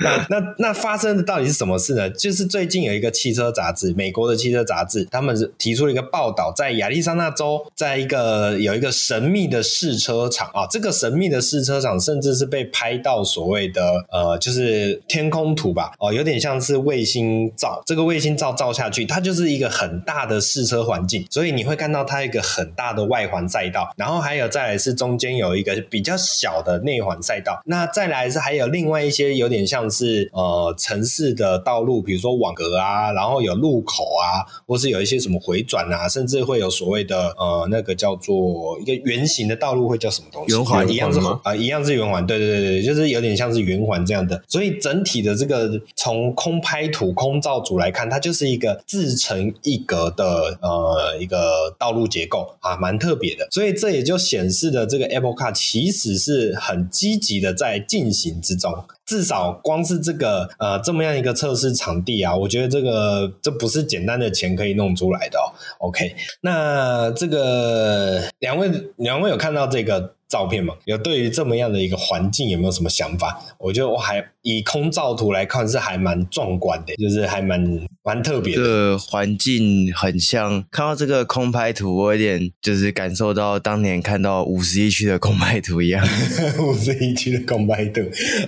[0.00, 2.08] 那那那发生的到底是什么事呢？
[2.10, 17.82] 就是最近有一个汽车杂志，美国的汽车杂志，他们是提出了一个报道，在亚利桑那州，在一个有一个神秘的试车场啊，这个神秘的试车场甚至是被拍到所谓的呃，就是天空图吧，哦，有点像是卫星照。
[17.86, 21.26] 这个卫星照照下去，它就是一个很大的试车环境。
[21.30, 40.54] 所以你会看到它一个很大的外环赛道，然后还有再来是中间有一个比较小的内环赛道，那再来是还有另外一些有点像是呃城市的道路，比如说网格啊，然后有路口啊，或是有一些什么回转啊，甚至会有所谓的呃那个叫做一个圆形的道路会叫什么东西？
[40.54, 44.42] 圆环一样是啊、呃，一样是圆环，对对对对，就是有点像是圆环这样的。
[44.48, 50.69] 所以整体的这个从空拍图、空照组来看，它就是一个自成一格的呃。
[50.70, 58.72] 呃，一个道路结构啊，蛮特别的，所以这也就显示的这个 Apple Car 其实是很积极的在进行之中。
[59.04, 65.50] 至少光是这个呃这么样一个测试场地啊，我觉得这个这不是简单的钱可以弄出来的哦。
[65.80, 70.74] OK，那这个两位两位有看到这个照片嘛？
[70.84, 73.38] 有对于这么样的一个环境有没有什么想法？
[73.58, 77.60] 我觉得我还以空照图来看是还蛮壮观的，就是还蛮
[78.04, 78.62] 蛮特别的。
[78.62, 86.06] 这个环境很像看到这个空拍图，我有点就是感受到当年看到五十一区的空拍图一样。
[86.60, 88.00] 五十一区的空拍图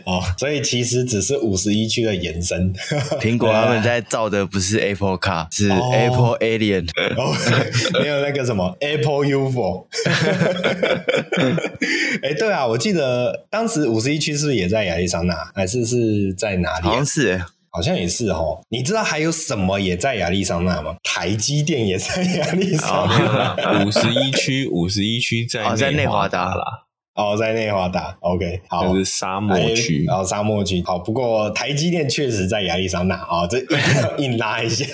[0.07, 2.73] 哦，所以其实只是五十一区的延伸。
[3.21, 7.35] 苹果他们在造的不是 Apple Car，是 Apple Alien，哦，
[8.01, 9.89] 没有那个什么 Apple UFO。
[12.23, 16.85] 哎、欸，对啊，我记得当时五十一区是不是也在亚利桑那，还是是在哪里？
[16.87, 18.61] 好像是，好像也是哦。
[18.71, 20.97] 你知道还有什么也在亚利桑那吗？
[21.03, 23.85] 台积电也在亚利桑那。
[23.85, 26.65] 五十一区，五十一区在在内华达啦。
[27.15, 30.99] 哦，在内华达，OK，好，就是沙漠区，然后沙漠区，好。
[30.99, 33.59] 不过台积电确实在亚利桑那，啊、哦，这
[34.17, 34.87] 硬拉一下，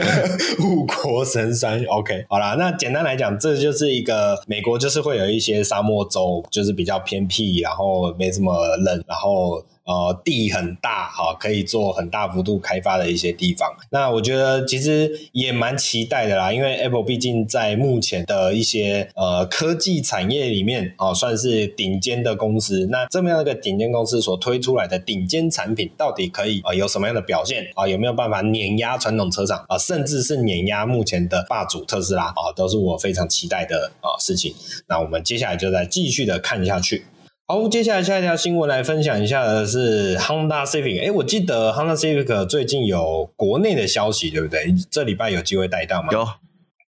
[0.58, 8.54] 护国神山，OK，好啦，那简单来讲，这就是一个美国，就是会有一些沙漠州，就是比较偏僻，然后没什么
[8.84, 9.62] 人，然后。
[9.88, 13.74] 呃地很大，哈、可以做很大幅度开发的一些地方。
[13.90, 22.86] 那我觉得其实也蛮期待的啦，因为 Apple 毕竟在目前的一些呃科技产业里面哦，算是顶尖的公司。
[22.90, 34.54] 那这么样一个顶尖公司所推出来的顶尖产品，到底可以啊、有什么样的表现啊、有没有办法碾压传统车厂啊、甚至是碾压目前的霸主特斯拉啊、都是我非常期待的啊、事情。
[34.86, 37.06] 那我们接下来就再继续的看下去。
[37.50, 41.00] 好，接下来下一条新闻来分享一下的是 Honda Civic。
[41.00, 44.74] 诶，我记得 Honda Civic 最近有国内的消息，对不对？
[44.90, 46.08] 这礼拜有机会带到吗？
[46.12, 46.28] 有。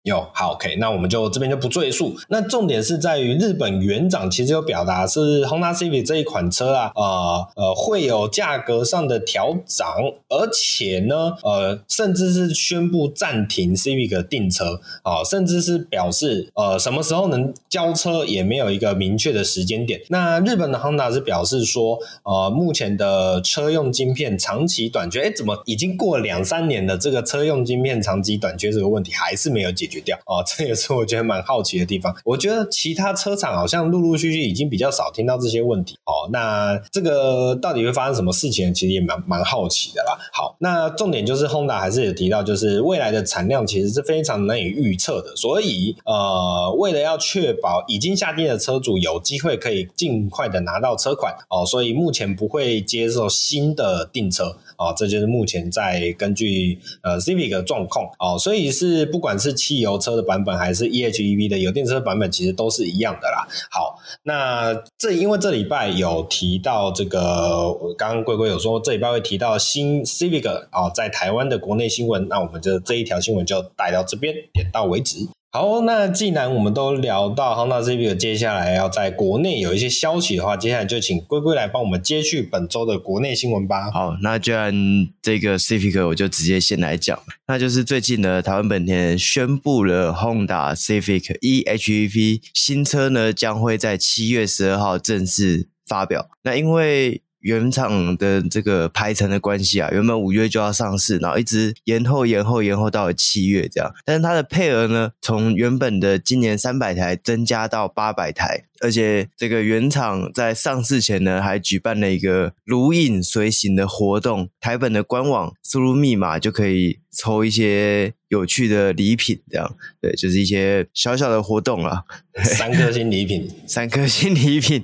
[0.07, 2.17] 有好，OK，那我们就这边就不赘述。
[2.29, 9.97] 那重点是在于日本原长其实有表达是 Honda Civic 这一款车啊，呃呃会有价格上的调涨，
[10.29, 20.01] 而且呢，呃甚至是宣布暂停 Civic 的订车啊、甚至是表示呃什么时候能交车也没有一个明确的时间点。
[20.11, 32.15] 那日本的 Honda 是表示说，呃目前的车用晶片长期短缺，诶怎么已经过两三年了，这个车用晶片长期短缺这个问题还是没有解决掉哦， 这也是我觉得蛮好奇的地方。
[32.25, 35.99] 我觉得其他车厂好像陆陆续续已经比较少听到这些问题
[36.33, 38.73] 那这个到底会发生什么事情？
[38.73, 40.19] 其实也蛮蛮好奇的啦。
[40.33, 45.35] 好，那重点就是 Honda 还是有提到，就是未来的产量其实是非常难以预测的。
[45.37, 54.57] 所以呃，为了要确保已经下定的车主有机会可以尽快的拿到车款哦，所以目前不会接受新的订车。
[54.79, 63.49] 哦，这就是目前在根据呃 Civic 的状况哦，所以是不管是汽油车的版本还是 EHEV 的油电车版本，其实都是一样的啦。
[63.71, 75.19] 好，那这因为这礼拜有提到这个，刚刚贵贵有说这礼拜会提到新 Civic 啊，在台湾的国内新闻，那我们就这一条新闻就带到这边，点到为止。
[75.57, 83.91] 好，那既然我们都聊到 Honda Civic 接下来要在国内有一些消息的话，接下来就请龟龟来帮我们接续本周的国内新闻吧。
[83.91, 84.75] 好，那既然
[85.23, 96.29] 这个 Civic 我就直接先来讲，那就是最近呢，台湾本田宣布了 Honda Civic e:HEV 新车呢将会在七月十二号正式发表。
[96.43, 103.89] 那因为原厂的这个排程的关系啊，原本五月就要上市，然后一直延后、延后、延后到了七月这样。
[104.05, 118.15] 但是它的配额呢，从原本的今年三百台增加到八百台，而且这个原厂在上市前呢，还举办了一个如影随形的活动，台本的官网输入密码就可以抽一些。
[118.29, 122.03] 有趣的礼品，这样对，就是一些小小的活动啊。
[122.45, 124.83] 三颗星礼品，三颗星礼品，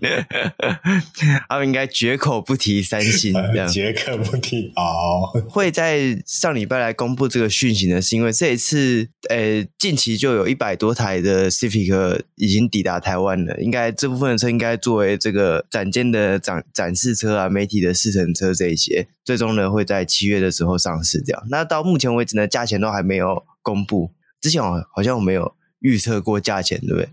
[1.48, 5.28] 他们应该绝口不提三星， 这样绝口不提哦。
[5.48, 13.60] 会在上礼拜来公布这个讯息呢，是因为这一次，呃，近期就有一百多台的 Civic 已经抵达台湾了。
[13.60, 21.20] 应该这部分的车应该作为这个展间的展展示车啊，媒体的试乘车这一些，最终呢会在七月的时候上市。
[21.22, 23.44] 这样，那到目前为止呢，价钱都还没有。
[23.64, 24.10] 公布
[24.40, 27.08] 之前好像我没有预测过价钱，对不对？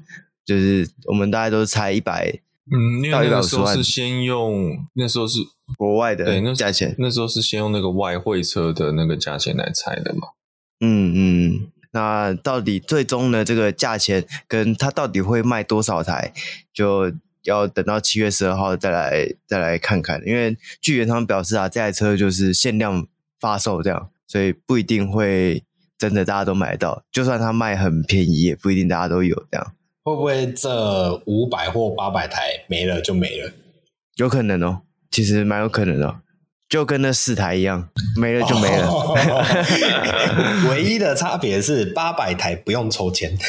[0.50, 2.28] 就是我们大概都是猜一百，
[2.72, 5.38] 嗯，因为那个时候是先用那时候是
[5.78, 10.30] 国外的对那价钱，那时候是先用那个外汇车的那个价钱来猜的嘛。
[10.80, 13.46] 嗯嗯，那到底最终呢？
[13.46, 16.34] 这个价钱跟它到底会卖多少台，
[16.74, 20.20] 就要等到七月十二号再来再来看看。
[20.26, 23.06] 因为据原厂表示啊，这台车就是限量
[23.40, 25.64] 发售这样，所以不一定会。
[26.00, 29.74] 真的大家都买得到，就算它卖很便宜，也不一定大家都有这样。
[30.10, 33.52] 会不会这五百或八百台没了就没了？
[34.16, 36.20] 有可能哦，其实蛮有可能的，
[36.70, 38.88] 就跟那四台一样， 没了就没了。
[38.88, 39.18] 哦、
[40.70, 43.36] 唯一的差别是八百台不用抽签。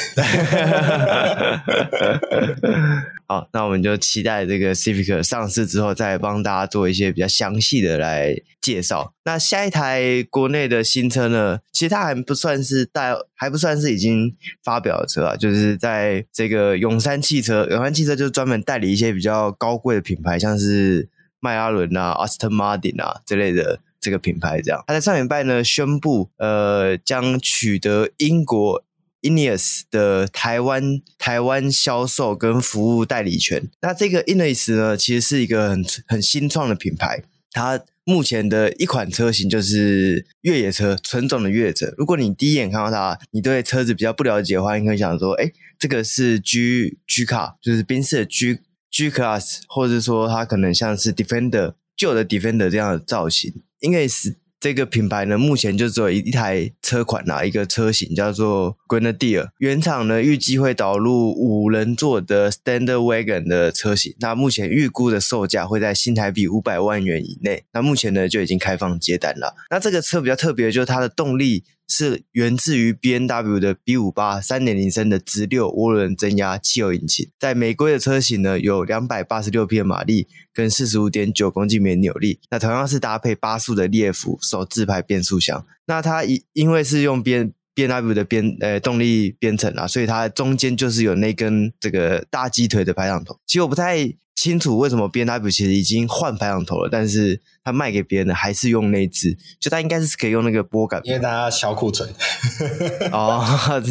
[3.28, 9.12] 好，那我们就期待这个 Civic 上市之后，再帮大家做一些比较详细的来介绍。
[9.24, 11.60] 那下一台国内的新车呢？
[11.70, 21.08] 其实它还不算是带，还不算是已经发表的车啊，就是在这个永山汽车，永山汽车就是专门代理一些比较高贵的品牌，像是
[21.40, 24.60] 迈阿伦啊、Aston Martin 啊之类的这个品牌。
[24.62, 28.84] 这样，他在上礼拜呢宣布，呃，将取得英国。
[29.22, 33.68] Ineos 的台湾台湾销售跟服务代理权。
[33.82, 37.22] 那这个 Ineos 呢，其实是一个很很新创的品牌。
[37.52, 41.92] 它目前的一款车型就是越野车，纯种的越野车。
[41.98, 48.58] 如果你第一眼看到它，你对车子比较不了解的话，你可以想说，哎，这个是 G G 卡就是宾士的 G
[48.90, 53.62] G Class，或者说它可能像是 Defender 旧的 Defender 这样的造型。
[53.80, 59.48] 因为是这个品牌呢，目前就只有一台车款啊，一个车型叫做 Grenadier。
[59.58, 67.64] 原厂呢预计会导入五人座的 Standard Wagon 的车型，那目前预估的售价会在新台币五百万元以内。
[67.72, 69.54] 那目前呢就已经开放接单了。
[69.70, 71.64] 那这个车比较特别的就是它的动力。
[71.90, 82.38] 是源自于 B N W 的 B 五八三点零升的直六涡轮增压汽油引擎，在美规的车型呢，有两百八十六匹马力跟四十五点九公斤米扭力。
[82.50, 85.66] 那同样是搭配八速的列辅手自排变速箱。
[85.86, 93.36] 那它因因为是用 B B N W 的编呃动力编程啊，所以它中间就是有那根这个大鸡腿的排挡头。
[93.46, 94.14] 其实我不太。
[94.40, 102.08] 清楚为什么 BMW 其实已经换排挡头了，但是他卖给别人的还是用那只，就他应该是可以用那个拨杆，因为大家销库存。
[103.12, 103.44] 哦，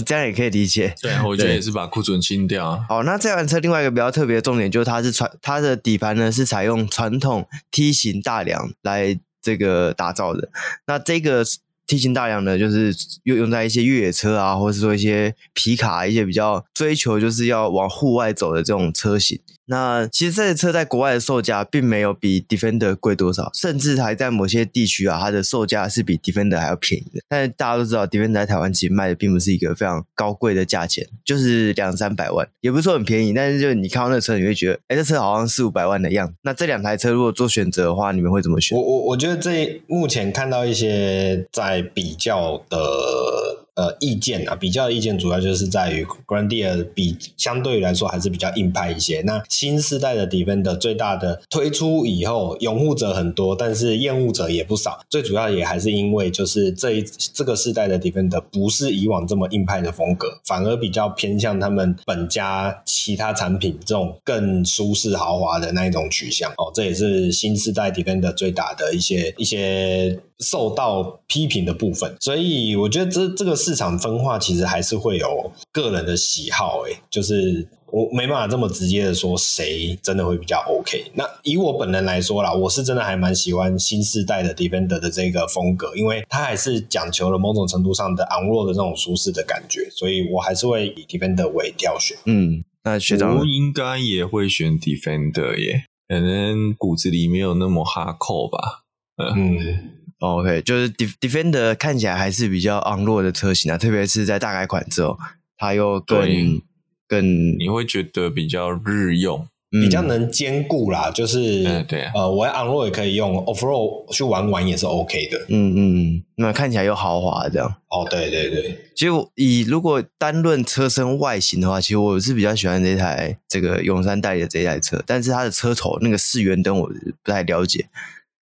[0.04, 0.95] 这样也可以理解。
[1.00, 2.84] 对，我觉得也是把库存清掉。
[2.89, 10.50] 好，那这款车另外一个比较特别的重点就是它是传它的底盘呢是采用传统梯形大梁来这个打造的。
[10.88, 11.45] 那这个
[11.86, 12.91] 梯形大梁呢，就是
[13.26, 19.39] 用用在一些越野车啊，或者是说一些皮卡一些比较追求就是要往户外走的这种车型。
[19.70, 27.22] 那其实这些车在国外的售价并没有比 Defender 贵多少，甚至还在某些地区啊，它的售价是比 Defender 还要便宜的。
[27.30, 33.32] 但是大家都知道，Defender 在台湾其实卖的并不是一个非常高贵的价钱，就是两三百万，也不是说很便宜。
[33.32, 36.34] 但是就你看到那车，你会觉得，哎，这车好像四五百万的样子。
[36.42, 38.76] 那这两台车如果做选择的话，你们会怎么选？
[38.76, 43.59] 我我我觉得这目前看到一些在比较的。
[43.80, 49.22] 呃，意见啊，比较的意见主要就是在于 Grenadier 比相对于来说还是比较硬派一些。
[49.22, 55.00] 那新世代的 Defender 最大的推出以后，拥护者很多，但是厌恶者也不少。
[55.10, 66.52] 最主要也还是因为就是这一这个世代的 Defender 不是以往这么硬派的风格，反而比较偏向他们本家其他产品这种更舒适豪华的那一种取向。
[66.58, 70.20] 哦，这也是新世代 Defender 最大的一些一些。
[70.40, 81.12] 受到批评的部分，所以我觉得这这个市场分化其实还是会有个人的喜好，诶，就是我没办法这么直接的说谁真的会比较 OK。
[81.14, 92.18] 那以我本人来说啦，我是真的还蛮喜欢新世代的 Defender 的这个风格，因为它还是讲求了某种程度上的昂弱的这种舒适的感觉，所以我还是会以 Defender 为挑选。
[92.26, 98.84] 嗯，那学长我应该也会选 Defender 耶，可能骨子里没有那么哈扣吧。
[99.18, 99.58] 嗯。
[99.58, 105.18] 嗯 OK，就是 Defender 看起来还是比较昂 n 的车型啊，特别是在大改款之后，
[105.58, 106.62] 它又更对
[107.08, 111.10] 更，你会觉得比较日用，嗯、比较能兼顾啦。
[111.10, 115.46] 就是，嗯、对啊，呃，我要昂 n 也可以用，off road 去玩玩也是 OK 的。
[115.48, 117.74] 嗯嗯，那看起来又豪华这样。
[117.88, 118.78] 哦，对对对。
[118.96, 126.92] 其实以如果单论车身外形的话，其实我是比较喜欢这台这个永山代理的这台车，但是它的车头那个四圆灯我
[127.24, 127.88] 不太了解。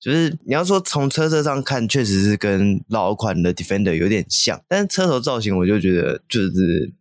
[0.03, 6.51] 就是你要说从车车上看，确实是跟老款的 Defender 有点像，但是车头造型我就觉得就是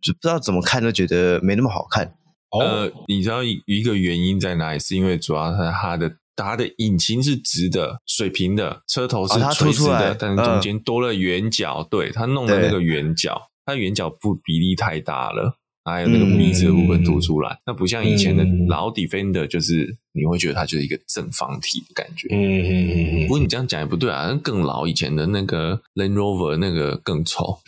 [0.00, 2.14] 就不知道怎么看都觉得没那么好看。
[2.52, 4.78] 呃，你知道一个原因在哪里？
[4.78, 15.58] 是因为主要是它的它的引擎是直的、水平的，车头是垂直的，但是中间多了圆角，呃、对，它弄的那个圆角，它圆角不比例太大了。
[15.84, 22.28] 还有那个鼻子的部分凸出来，那、嗯、不像以前的老 Defender，就是你会觉得它就是一个正方体的感觉。
[22.30, 23.26] 嗯嗯嗯嗯。
[23.26, 27.58] 不过你这样讲也不对啊，更老以前的那个 Land Rover 那个更丑，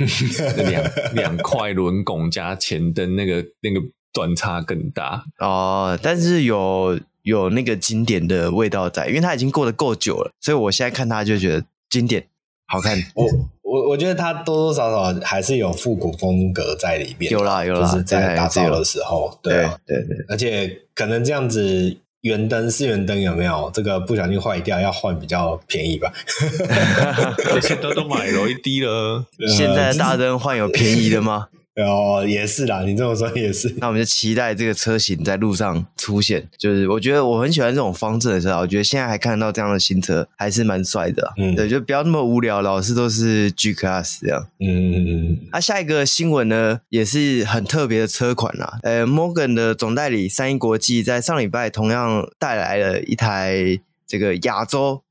[0.57, 3.81] 两两块轮拱加前灯那个那个
[4.13, 5.99] 断差更大哦。
[6.01, 12.29] 但是有有那个经典的味道在，因为它已经过得够久了，所以我现在看它就觉得经典
[12.67, 12.97] 好看。
[13.15, 13.27] 我
[13.75, 26.13] 我我觉得它多多少少还是有复古风格在里面，有啦有啦，就是在打造的时候，对对对，对，而且可能这样子圆灯四圆灯有没有这个不小心坏掉要换比较便宜吧？
[27.61, 31.49] 现在都买 LED 了，现在大灯换有便宜的吗？
[31.77, 33.75] 哦，也是啦，你这么说也是。
[33.79, 36.49] 那我们就期待这个车型在路上出现。
[36.57, 41.33] 就是我觉得我很喜欢这种方正的车，我觉得现在还看到这样的新车还是蛮帅的。
[41.37, 44.47] 嗯，对，就不要那么无聊，老是都是 G Class 这样。
[44.61, 45.39] 嗯嗯嗯。
[45.51, 48.79] 那、啊、下一个新闻呢，也是很特别的车款啦。
[48.83, 55.04] 呃，Morgan 的总代理三一国际在上礼拜同样带来了一台这个亚洲。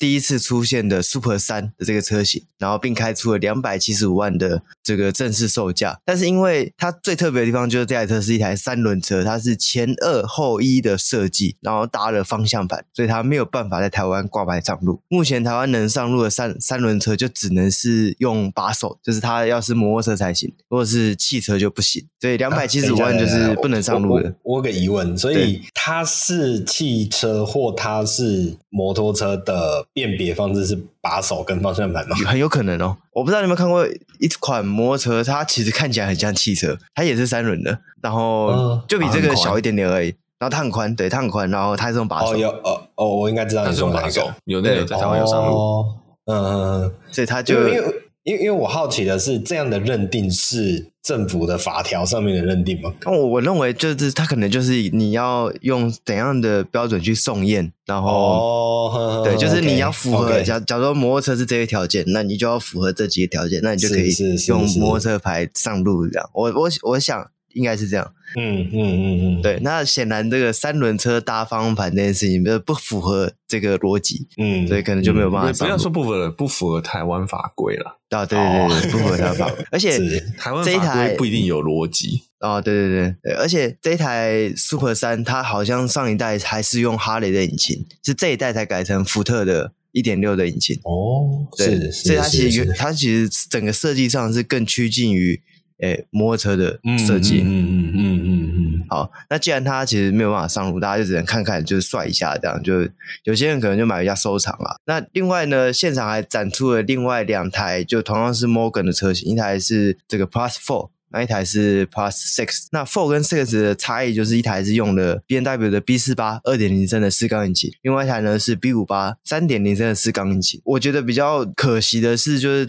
[0.00, 6.00] 第一次出现的 Super 三的这个车型，然后并开出了两百七十五万的这个正式售价。
[6.06, 15.02] 但是因为它最特别的地方就是这台车是一台三轮车，它是前二后一的设计，然后搭了方向盘，所以它没有办法在台湾挂牌上路。
[15.08, 22.02] 目前台湾能上路的三三轮车就只能是用把手，就是它要是摩托车才行，如果是汽车就不行。
[22.18, 24.34] 所以两百七十五万就是不能上路的。
[24.44, 32.16] 我有个疑问，所以它是汽车或它是摩托车的辨别方式是把手跟方向盘吗？
[32.26, 32.96] 很有可能哦。
[33.12, 33.86] 我不知道你们有没有看过
[34.18, 40.14] 一款摩托车，它其实看起来很像汽车，它也是三轮的，然后就比这个小一点点而已。
[40.38, 42.32] 然后它很宽，对，它很宽，然后它是用把手。
[42.32, 45.54] 哦，有哦哦，我应该知道你说哪一个，有那个在台湾有上路。
[45.54, 45.86] 哦、
[46.26, 48.09] 嗯嗯嗯，所以它就因为。
[48.24, 52.92] 因为因为我好奇的是，这样的认定是政府的法条上面的认定吗？
[53.06, 60.40] 我我认为就是它可能就是你要用怎样的标准去送验，然后、哦、对，就是你要符合。
[60.42, 64.10] 假假如说摩托车是这些条件，那你就要符合这几个条件，那你就可以
[64.48, 66.30] 用摩托车牌上路这样。
[66.34, 67.30] 我我我想。
[67.52, 69.58] 应该是这样，嗯嗯嗯嗯，对。
[69.62, 75.66] 那显然这个三轮车搭方向盘这件事情，不不符合这个逻辑，嗯，所以可能就没有办法、嗯。
[75.66, 77.98] 不要说不符合，不符合台湾法规了。
[78.10, 79.64] 啊，对对对，哦、不符合台湾法规。
[79.70, 79.98] 而且
[80.36, 82.22] 台湾法规不一定有逻辑。
[82.40, 90.76] 哦，对对对对，而且这一台 Super 三，它好像上一代还是用哈雷的引擎，是这一代才改成福特的一点六的引擎。
[90.84, 95.42] 哦，对，所以它其实它其实整个设计上是更趋近于。
[95.82, 102.86] 诶，摩托车的设计，嗯嗯嗯嗯嗯，好，那既然它其实没有办法上路，大家就只能看看，就是帅一下这样，就
[103.24, 104.76] 有些人可能就买回家收藏了。
[104.86, 110.90] 那另外呢，现场还展出了另外两台，就同样是 Morgan 的车型，一台是这个 Plus Four。
[111.12, 120.60] 那一台是 Plus Six，那 Four 跟 Six 的差异就是一台是用的 B N W 的 B 四八二点零升的四缸引擎，另外一台呢是 B 五八三点零升的四缸引擎。
[120.64, 122.66] 我觉得比较可惜的是，就是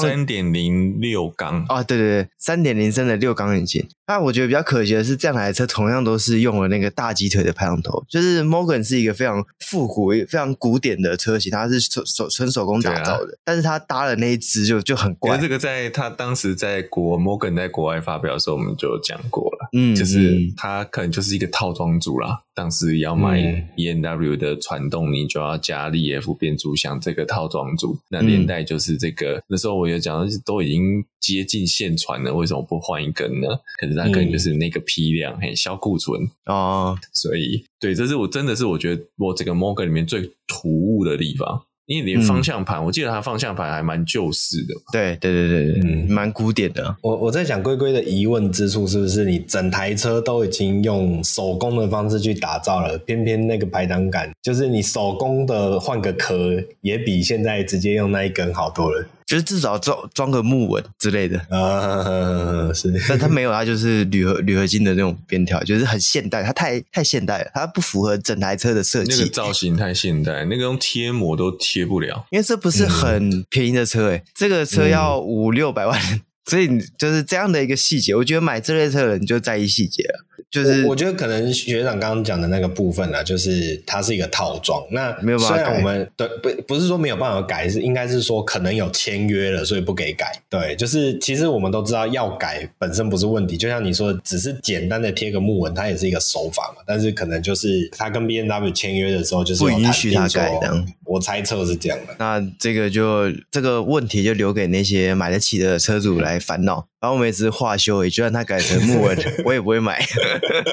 [0.00, 3.86] 三点零六缸啊，对对对，三点零升的六缸引擎。
[4.12, 15.38] 那我觉得比较可惜的是，这两台车同样都是用了那个大鸡腿的排挡头，就是 Morgan 是一个非常复古、非常古典的车型，它是手手纯手工打造的，啊、但是它搭了那一只就就很怪。
[15.38, 22.42] 这个在他当时在国 Morgan 在国外发表的时候，我们就讲过了，嗯，就是它可能就是一个套装组啦。
[22.54, 23.38] 当时要买
[23.76, 29.38] E N W 的传动，你就要加利 F 变速箱这个套装组，那年代就是这个。
[29.38, 33.48] 嗯、那时候我有讲，都已经接近现传的，为什么不换一根呢？
[33.80, 36.98] 可是它可能就是那个批量，嘿，销库存哦。
[37.14, 41.62] 所以，对，这是我真的是我觉得我这个 Morgan 里面最突兀的地方。
[41.86, 44.74] 因为连方向盘，嗯、我记得它方向盘还蛮旧式的。
[44.92, 46.96] 对对对对对，嗯，蛮古典的。
[47.02, 59.04] 我我在想龟龟的疑问之处，是不是你整台车都已经用手工的方式去打造了，偏偏那个排挡杆，就是你手工的换个壳，也比现在直接用那一根好多了。
[59.32, 69.12] 就是至少装装个木纹之类的啊，是， 但它没有，它就是铝合铝合金的那种边条，就是很现代，它太太现代了，它不符合整台车的设计。
[69.12, 75.98] 那个造型太现代，那个用贴膜都贴不了，因为这不是很便宜的车诶、欸，这个车要五六百万，
[76.44, 76.68] 所以
[76.98, 80.26] 就是这样的一个细节，我觉得买这类车的人就在意细节了。
[80.52, 84.86] 就是我，我觉得可能学长刚刚讲的那个部分啊，就是它是一个套装。
[84.90, 90.30] 那没有办法改，虽然我们对不不是说没有办法改，是应该是说可能有签约了，所以不给改。
[90.50, 96.82] 对，就是其实我们都知道要改本身不是问题，就像你说，只是简单的贴个木纹，它也是一个手法嘛。
[96.86, 100.84] 但是可能就是他跟 B N W 签约的时候，就是不允许他改的。
[101.06, 102.14] 我猜测是这样的。
[102.18, 106.86] 那这个就这个问题就留给那些买得起的车主来烦恼。
[107.02, 110.00] 然后我们也只是话修而已，就算他改成木纹， 我也不会买。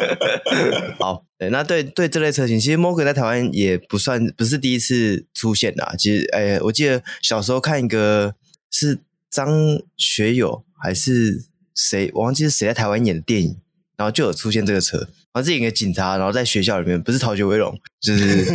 [0.99, 5.95] 好，对，那对对这类车型，其实 Morgan 在台湾也不算不是第一次出现的。
[5.97, 8.35] 其实，哎，我记得小时候看一个
[8.69, 8.99] 是
[9.31, 9.49] 张
[9.97, 13.57] 学友还是谁，我忘记是谁在台湾演的电影，
[13.97, 18.45] 然后就有出现这个车，然后是一个警察，然后在学校里面不是逃学威龙，就是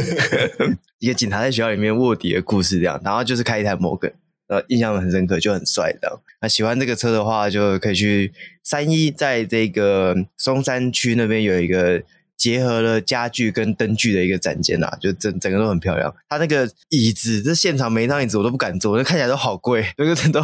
[1.00, 4.12] 一个警察在学校里面卧底的故事这样，然后就是开一台 Morgan。
[4.46, 6.20] 呃，印象很深刻，就很帅的。
[6.42, 8.32] 那喜欢这个车的话，就可以去
[8.62, 12.02] 三一，在这个松山区那边有一个
[12.36, 16.14] 结合了家具跟灯具的一个展间呐，就整整个都很漂亮。
[16.28, 20.42] 它那个椅子，这现场每一张椅子我都不敢坐，那看起来都好贵，那个都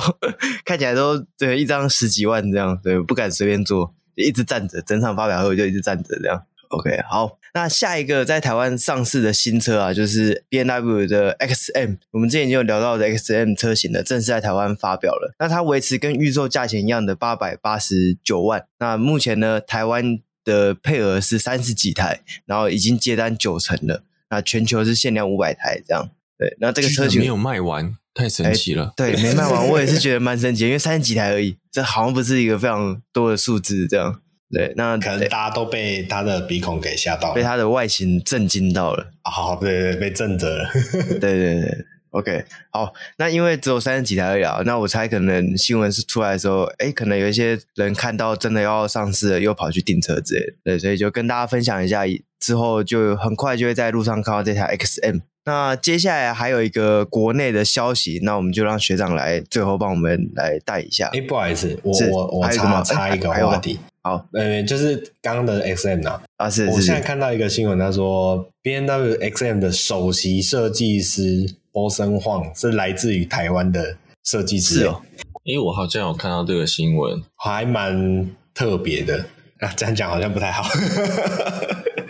[0.64, 4.80] 看起来都对一张十几万这样，对，不敢随便坐，就一直站着。
[4.80, 6.42] 整场发表会就一直站着这样。
[6.71, 7.39] OK，好。
[7.53, 11.97] 那下一个在台湾上市的新车啊，就是 BMW 的 XM。
[12.12, 15.35] 我们之前已经有聊到的 XM 车型的，正式在台湾发表了。
[15.41, 18.66] 那它维持跟预售价钱一样的八百八十九万。
[18.79, 24.05] 那目前呢，台湾的配额是三十几台，然后已经接单九成了。
[24.29, 26.09] 那全球是限量五百台这样。
[26.39, 28.93] 对，那这个车型没有卖完，太神奇了。
[28.97, 34.21] 对，没卖完，我也是觉得蛮神奇，因为三十几台而已，这好像不是一个非常多的数字这样。
[34.53, 39.12] 对，那可能大家都被他的鼻孔给吓到了，被他的外形震惊到了。
[39.22, 40.68] 好、哦，对对，被震着了。
[41.20, 50.53] 对对对，OK，好，那因为只有三十几台而已啊，那我猜可能新闻是出来的时候，哎，可能有一些人看到真的要上市了，又跑去订车之类的。
[50.64, 52.03] 对，所以就跟大家分享一下，
[52.40, 55.20] 之后就很快就会在路上看到这台 XM。
[55.45, 61.09] 那接下来还有一个国内的消息，那我们就让学长来最后帮我们来带一下。
[61.12, 63.78] 哎，不好意思，我我我插插一个话题。
[64.03, 75.03] 好，呃，就是刚刚的 X M 啊，啊是，我现在看到一个新闻，他说 B N W X M 的首席设计师波森晃是来自于台湾的设计师哦。
[75.45, 79.26] 因为我好像有看到这个新闻，还蛮特别的
[79.59, 80.70] 啊，这样讲好像不太好。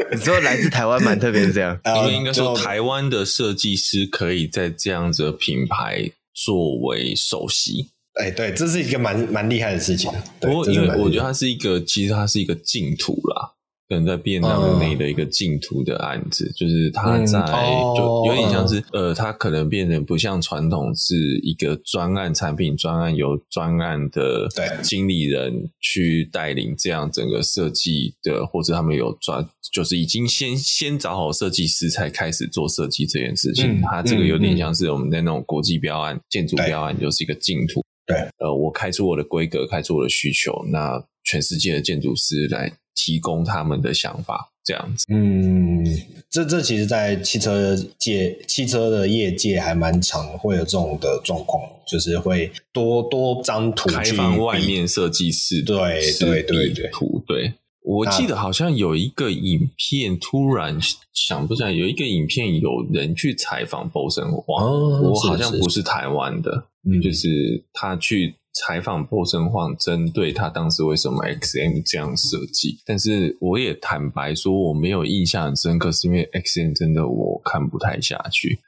[0.12, 7.90] 你说来自台湾蛮特别是这样， 因为应该说台湾的设计师可以在这样子的品牌作为首席。
[8.14, 10.10] 哎，对，这是一个蛮蛮厉害的事情。
[10.40, 13.52] 不过，因为我觉得它是一个，其实它是一个净土啦。
[13.90, 24.46] 可能在 BMW 内的一个净土的案子，嗯、就是他在、嗯、就有点像是、嗯、呃，他可能变成不像传统是一个专案产品，专案由专案的
[24.80, 33.80] 经理人去带领这样整个设计的，或者他们有专，就是已经先先找好设计师才开始做设计这件事情。
[33.80, 37.84] 他、嗯、这个有点像是我们在那种国际标案、嗯、建筑标案，就是一个净土。
[38.06, 42.72] 对，呃，我开出我的规格，开出我的需求，那全世界的建筑师来。
[42.94, 45.06] 提供他们的想法，这样子。
[45.08, 45.84] 嗯，
[46.28, 57.22] 这这其实，在汽车界、汽车的业界还蛮常会有这种的状况，就是会多多张图开放外面设计师对对对对图。
[57.26, 60.78] 对，我记得好像有一个影片，突然
[61.12, 68.34] 想不起来，有一个影片有人去采访波森晃，哦、我好像不是台湾的，嗯、就是他去。
[68.52, 78.58] 采访波森晃，针对他当时为什么 XM 这样设计，但是我也坦白说我没有印象很深刻，是因为 XM 真的我看不太下去。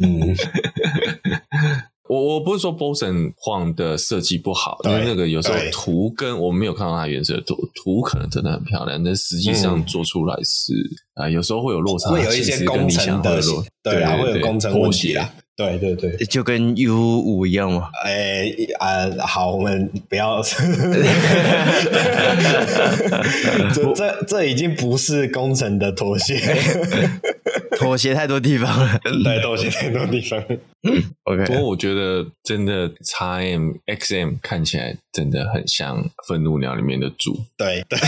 [0.00, 0.34] 嗯，
[2.08, 10.72] 我我不是说波森晃的设计不好，因为那个有时候图跟我没有看到它原始的图，图可能真的很漂亮，但实际上做出来是
[11.14, 13.40] 啊、嗯呃，有时候会有落差，会有一些工程的，
[13.82, 15.34] 对啊，会有工程问题啊。
[15.56, 17.88] 对对对，就跟 U 五一样嘛。
[18.04, 20.42] 哎啊，好，我们不要。
[23.72, 26.36] 这这这已经不是工程的妥协，
[27.78, 28.98] 妥协太多地方了。
[29.22, 30.42] 对，妥协太多地方。
[31.24, 37.36] OK，不过我觉得真的 XM XM 看起来真的很像愤怒鸟里面的猪。
[37.56, 37.98] 对对，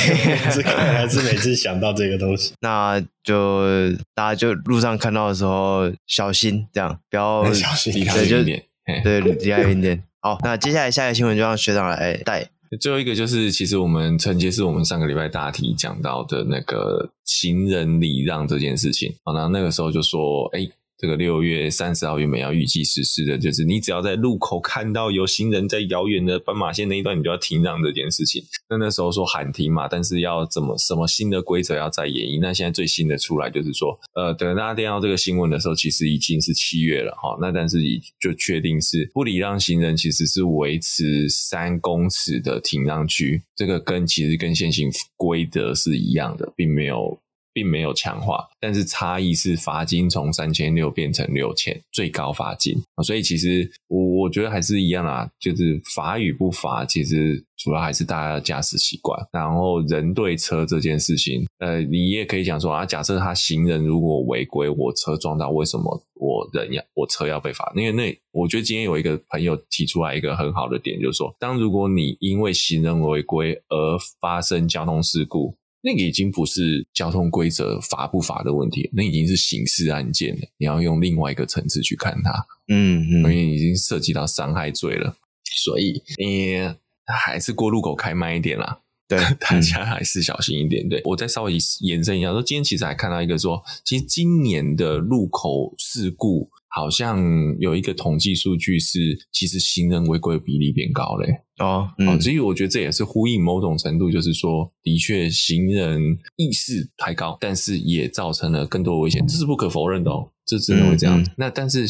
[0.54, 8.64] 这个还是每次想到这个东西，那就大家就路上看到的时候小心，这样不要小心，离开远点。
[9.02, 10.02] 对，离开远点。
[10.20, 12.48] 好，那接下来下一个新闻就让学长来带。
[12.80, 19.14] 最后一个就是，其实我们承接是我们上个礼拜大题讲到的那个行人礼让这件事情。
[19.24, 20.68] 好，那那个时候就说，哎。
[20.98, 28.42] 这个六月三十号原本要预计实施的，就是你只要在路口看到有行人在遥远的斑马线那一段，你就要停让这件事情。
[28.68, 32.40] 那那时候说喊停嘛，但是要怎么什么新的规则要再演绎？
[32.42, 37.38] 那现在最新的出来就是说，呃，等大家听到这个新闻的时候，其实已经是七月了哈。
[37.40, 47.20] 那但是已就确定是不礼让行人，其实是维持三公尺的停让区，这个跟其实跟现行规则是一样的，并没有。
[47.58, 52.80] 并没有强化，但是差异是罚金从三千六变成六千，最高罚金。
[53.04, 59.20] 所以其实我我觉得还是一样啦，就是罚与不罚，其实主要还是大家的驾驶习惯。
[59.32, 67.72] 然后人对车这件事情，呃，你也可以讲说啊，假设他行人如果违规，我车撞到，为什么我人要我车要被罚？
[67.74, 75.56] 因为那我觉得今天有一个朋友提出来一个很好的点，就是说，当如果你因为行人违规而发生交通事故。
[75.82, 80.48] 那个已经不是交通规则罚不罚的问题，那已经是刑事案件了。
[80.58, 85.16] 你要用另外一个层次去看它，嗯嗯，因为已经涉及到伤害罪了。
[85.64, 86.58] 所以你
[87.06, 90.88] 还是过路口开慢一点啦，对， 大家还是小心一点。
[90.88, 96.50] 对，我再稍微延伸一下，说今天其实还看到一个说，其实今年的路口事故。
[96.68, 97.18] 好像
[97.58, 101.64] 有一个统计数据是，其实行人违规比例变高嘞、欸。
[101.64, 106.00] 哦，嗯，所以我觉得这也是呼应某种程度，就是说，的确行人
[106.36, 111.20] 意识太高，但是也造成了更多危险，这是不可否认的哦，这真的会这样。
[111.20, 111.86] 嗯嗯、那但是。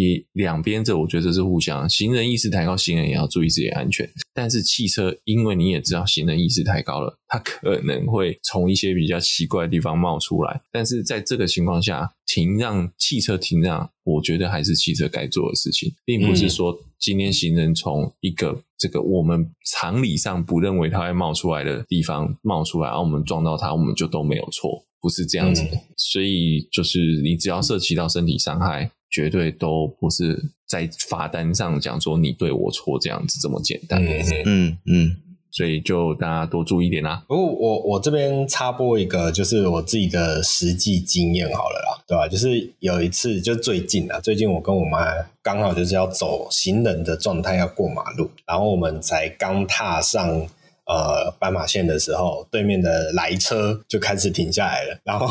[0.00, 1.88] 以两边这，我觉得这是互相。
[1.88, 4.08] 行人意识抬高，行人也要注意自己的安全。
[4.32, 10.60] 但是汽车，因为你也知道，行人意识太高了，它可能会从一些比较奇怪的地方冒出来。
[10.72, 25.80] 但是在这个情况下，停让汽车停让，我觉得还是汽车该做的事情，并不是说今天行人从一个这个我们常理上不认为它会冒出来的地方冒出来，然后我们撞到它，我们就都没有错，不是这样子的。
[25.96, 28.90] 所以就是你只要涉及到身体伤害。
[29.14, 30.36] 绝对都不是
[30.66, 34.04] 在罚单上讲说你对我错这样子这么简单。
[34.44, 35.16] 嗯嗯，
[35.52, 37.22] 所以就大家多注意一点啦。
[37.28, 42.26] 不过我我这边插播一个，就是我自己的实际经验好了啦，对吧？
[42.26, 45.06] 就是有一次，就最近啊，最近我跟我妈
[45.40, 50.44] 刚好就是要走行人的状态要过马路，然后我们才刚踏上。
[50.86, 55.26] 呃，斑马线的时候，对面的来车就开始停下来了，然后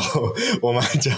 [0.62, 1.10] 我们就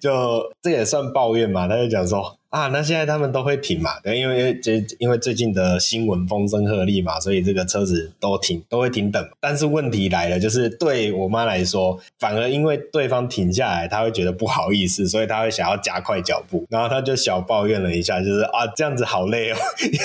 [0.00, 2.38] 就这也算抱怨嘛，他就讲说。
[2.54, 3.98] 啊，那现在他们都会停嘛？
[4.00, 9.28] 对，因为就因为最近的新闻风声鹤唳嘛，所以这个车子都停，都会停等。
[9.40, 16.64] 但是问题来了，就是对我妈来说，反而因为对方停下来，她会觉得不好意思，所以她会想要加快脚步。
[16.70, 19.56] 然后她就小抱怨了一下，就是啊，这样子好累哦，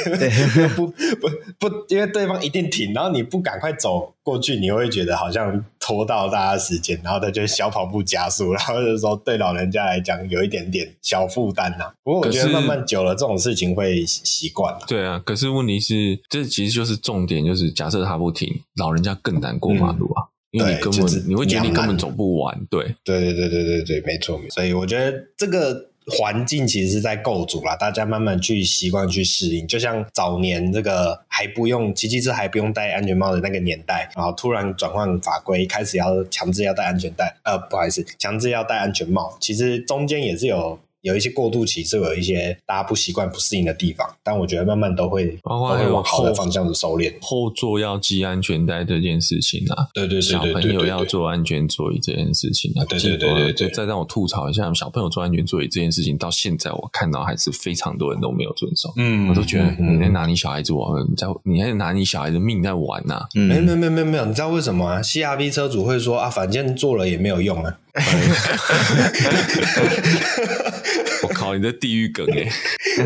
[0.76, 1.30] 不不
[1.60, 11.92] 不，因为对方一定停，然后你不赶快走过去，你会觉得好像拖到大家时间，然后他就小跑步加速，然后就是说对老人家来讲有一点点小负担呐。
[12.04, 12.50] 不过我觉得。
[12.50, 14.82] 慢慢久了，这种事情会习惯了。
[14.88, 22.60] 对啊，可是问题是，这其实就是重点，就是假设他不停，老人家更难过马路啊，嗯、因为你根本、就是、你会觉得你根本走不完。
[22.70, 24.56] 对，对对对对对对，没错没错。
[24.56, 29.68] 所以我觉得这个环境其实是在构筑啦，大家慢慢去习惯去适应。
[29.68, 39.38] 就像早年这个还不用骑机车还不用戴安全帽的那个年代，然后突然转换法规，开始要强制要戴安全带，呃，不好意思，强制要戴安全帽。
[39.40, 40.80] 其实中间也是有。
[41.02, 47.14] 有一些过渡期，是有一些大家不习惯、不适应的地方，但我觉得慢慢都会都会往好的方向的收敛。
[47.22, 53.70] 后座要系安全带这件事情啊，对对对，小朋友要坐安全座椅这件事情啊，对对对对对。
[53.70, 58.92] 再让我吐槽一下，小朋友坐安全座椅这件事情，到现在我看到还是非常多人都没有遵守。
[58.98, 63.26] 嗯，我都觉得你在拿你小孩子玩，你在你在拿你小孩子命在玩呐。
[63.34, 67.78] 没有没有没有没有，你知道为什么啊？CRV 车主会说啊，反正做了也没有用啊。
[71.24, 72.50] 我靠，你这地狱梗哎！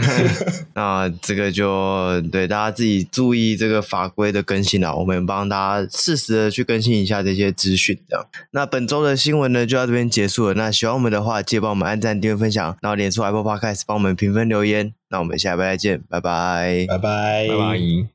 [0.75, 7.99] 那这个就对大家自己注意这个法规的更新了，我们帮大家适时的去更新一下这些资讯。
[8.07, 10.53] 这样，那本周的新闻呢就到这边结束了。
[10.53, 14.93] 那喜欢我们的话，记得帮我们按赞、订阅、分享，然后脸书 Apple Podcast 帮我们评分留言。
[15.09, 18.12] 那我们下礼拜再见，拜拜，拜拜，拜拜。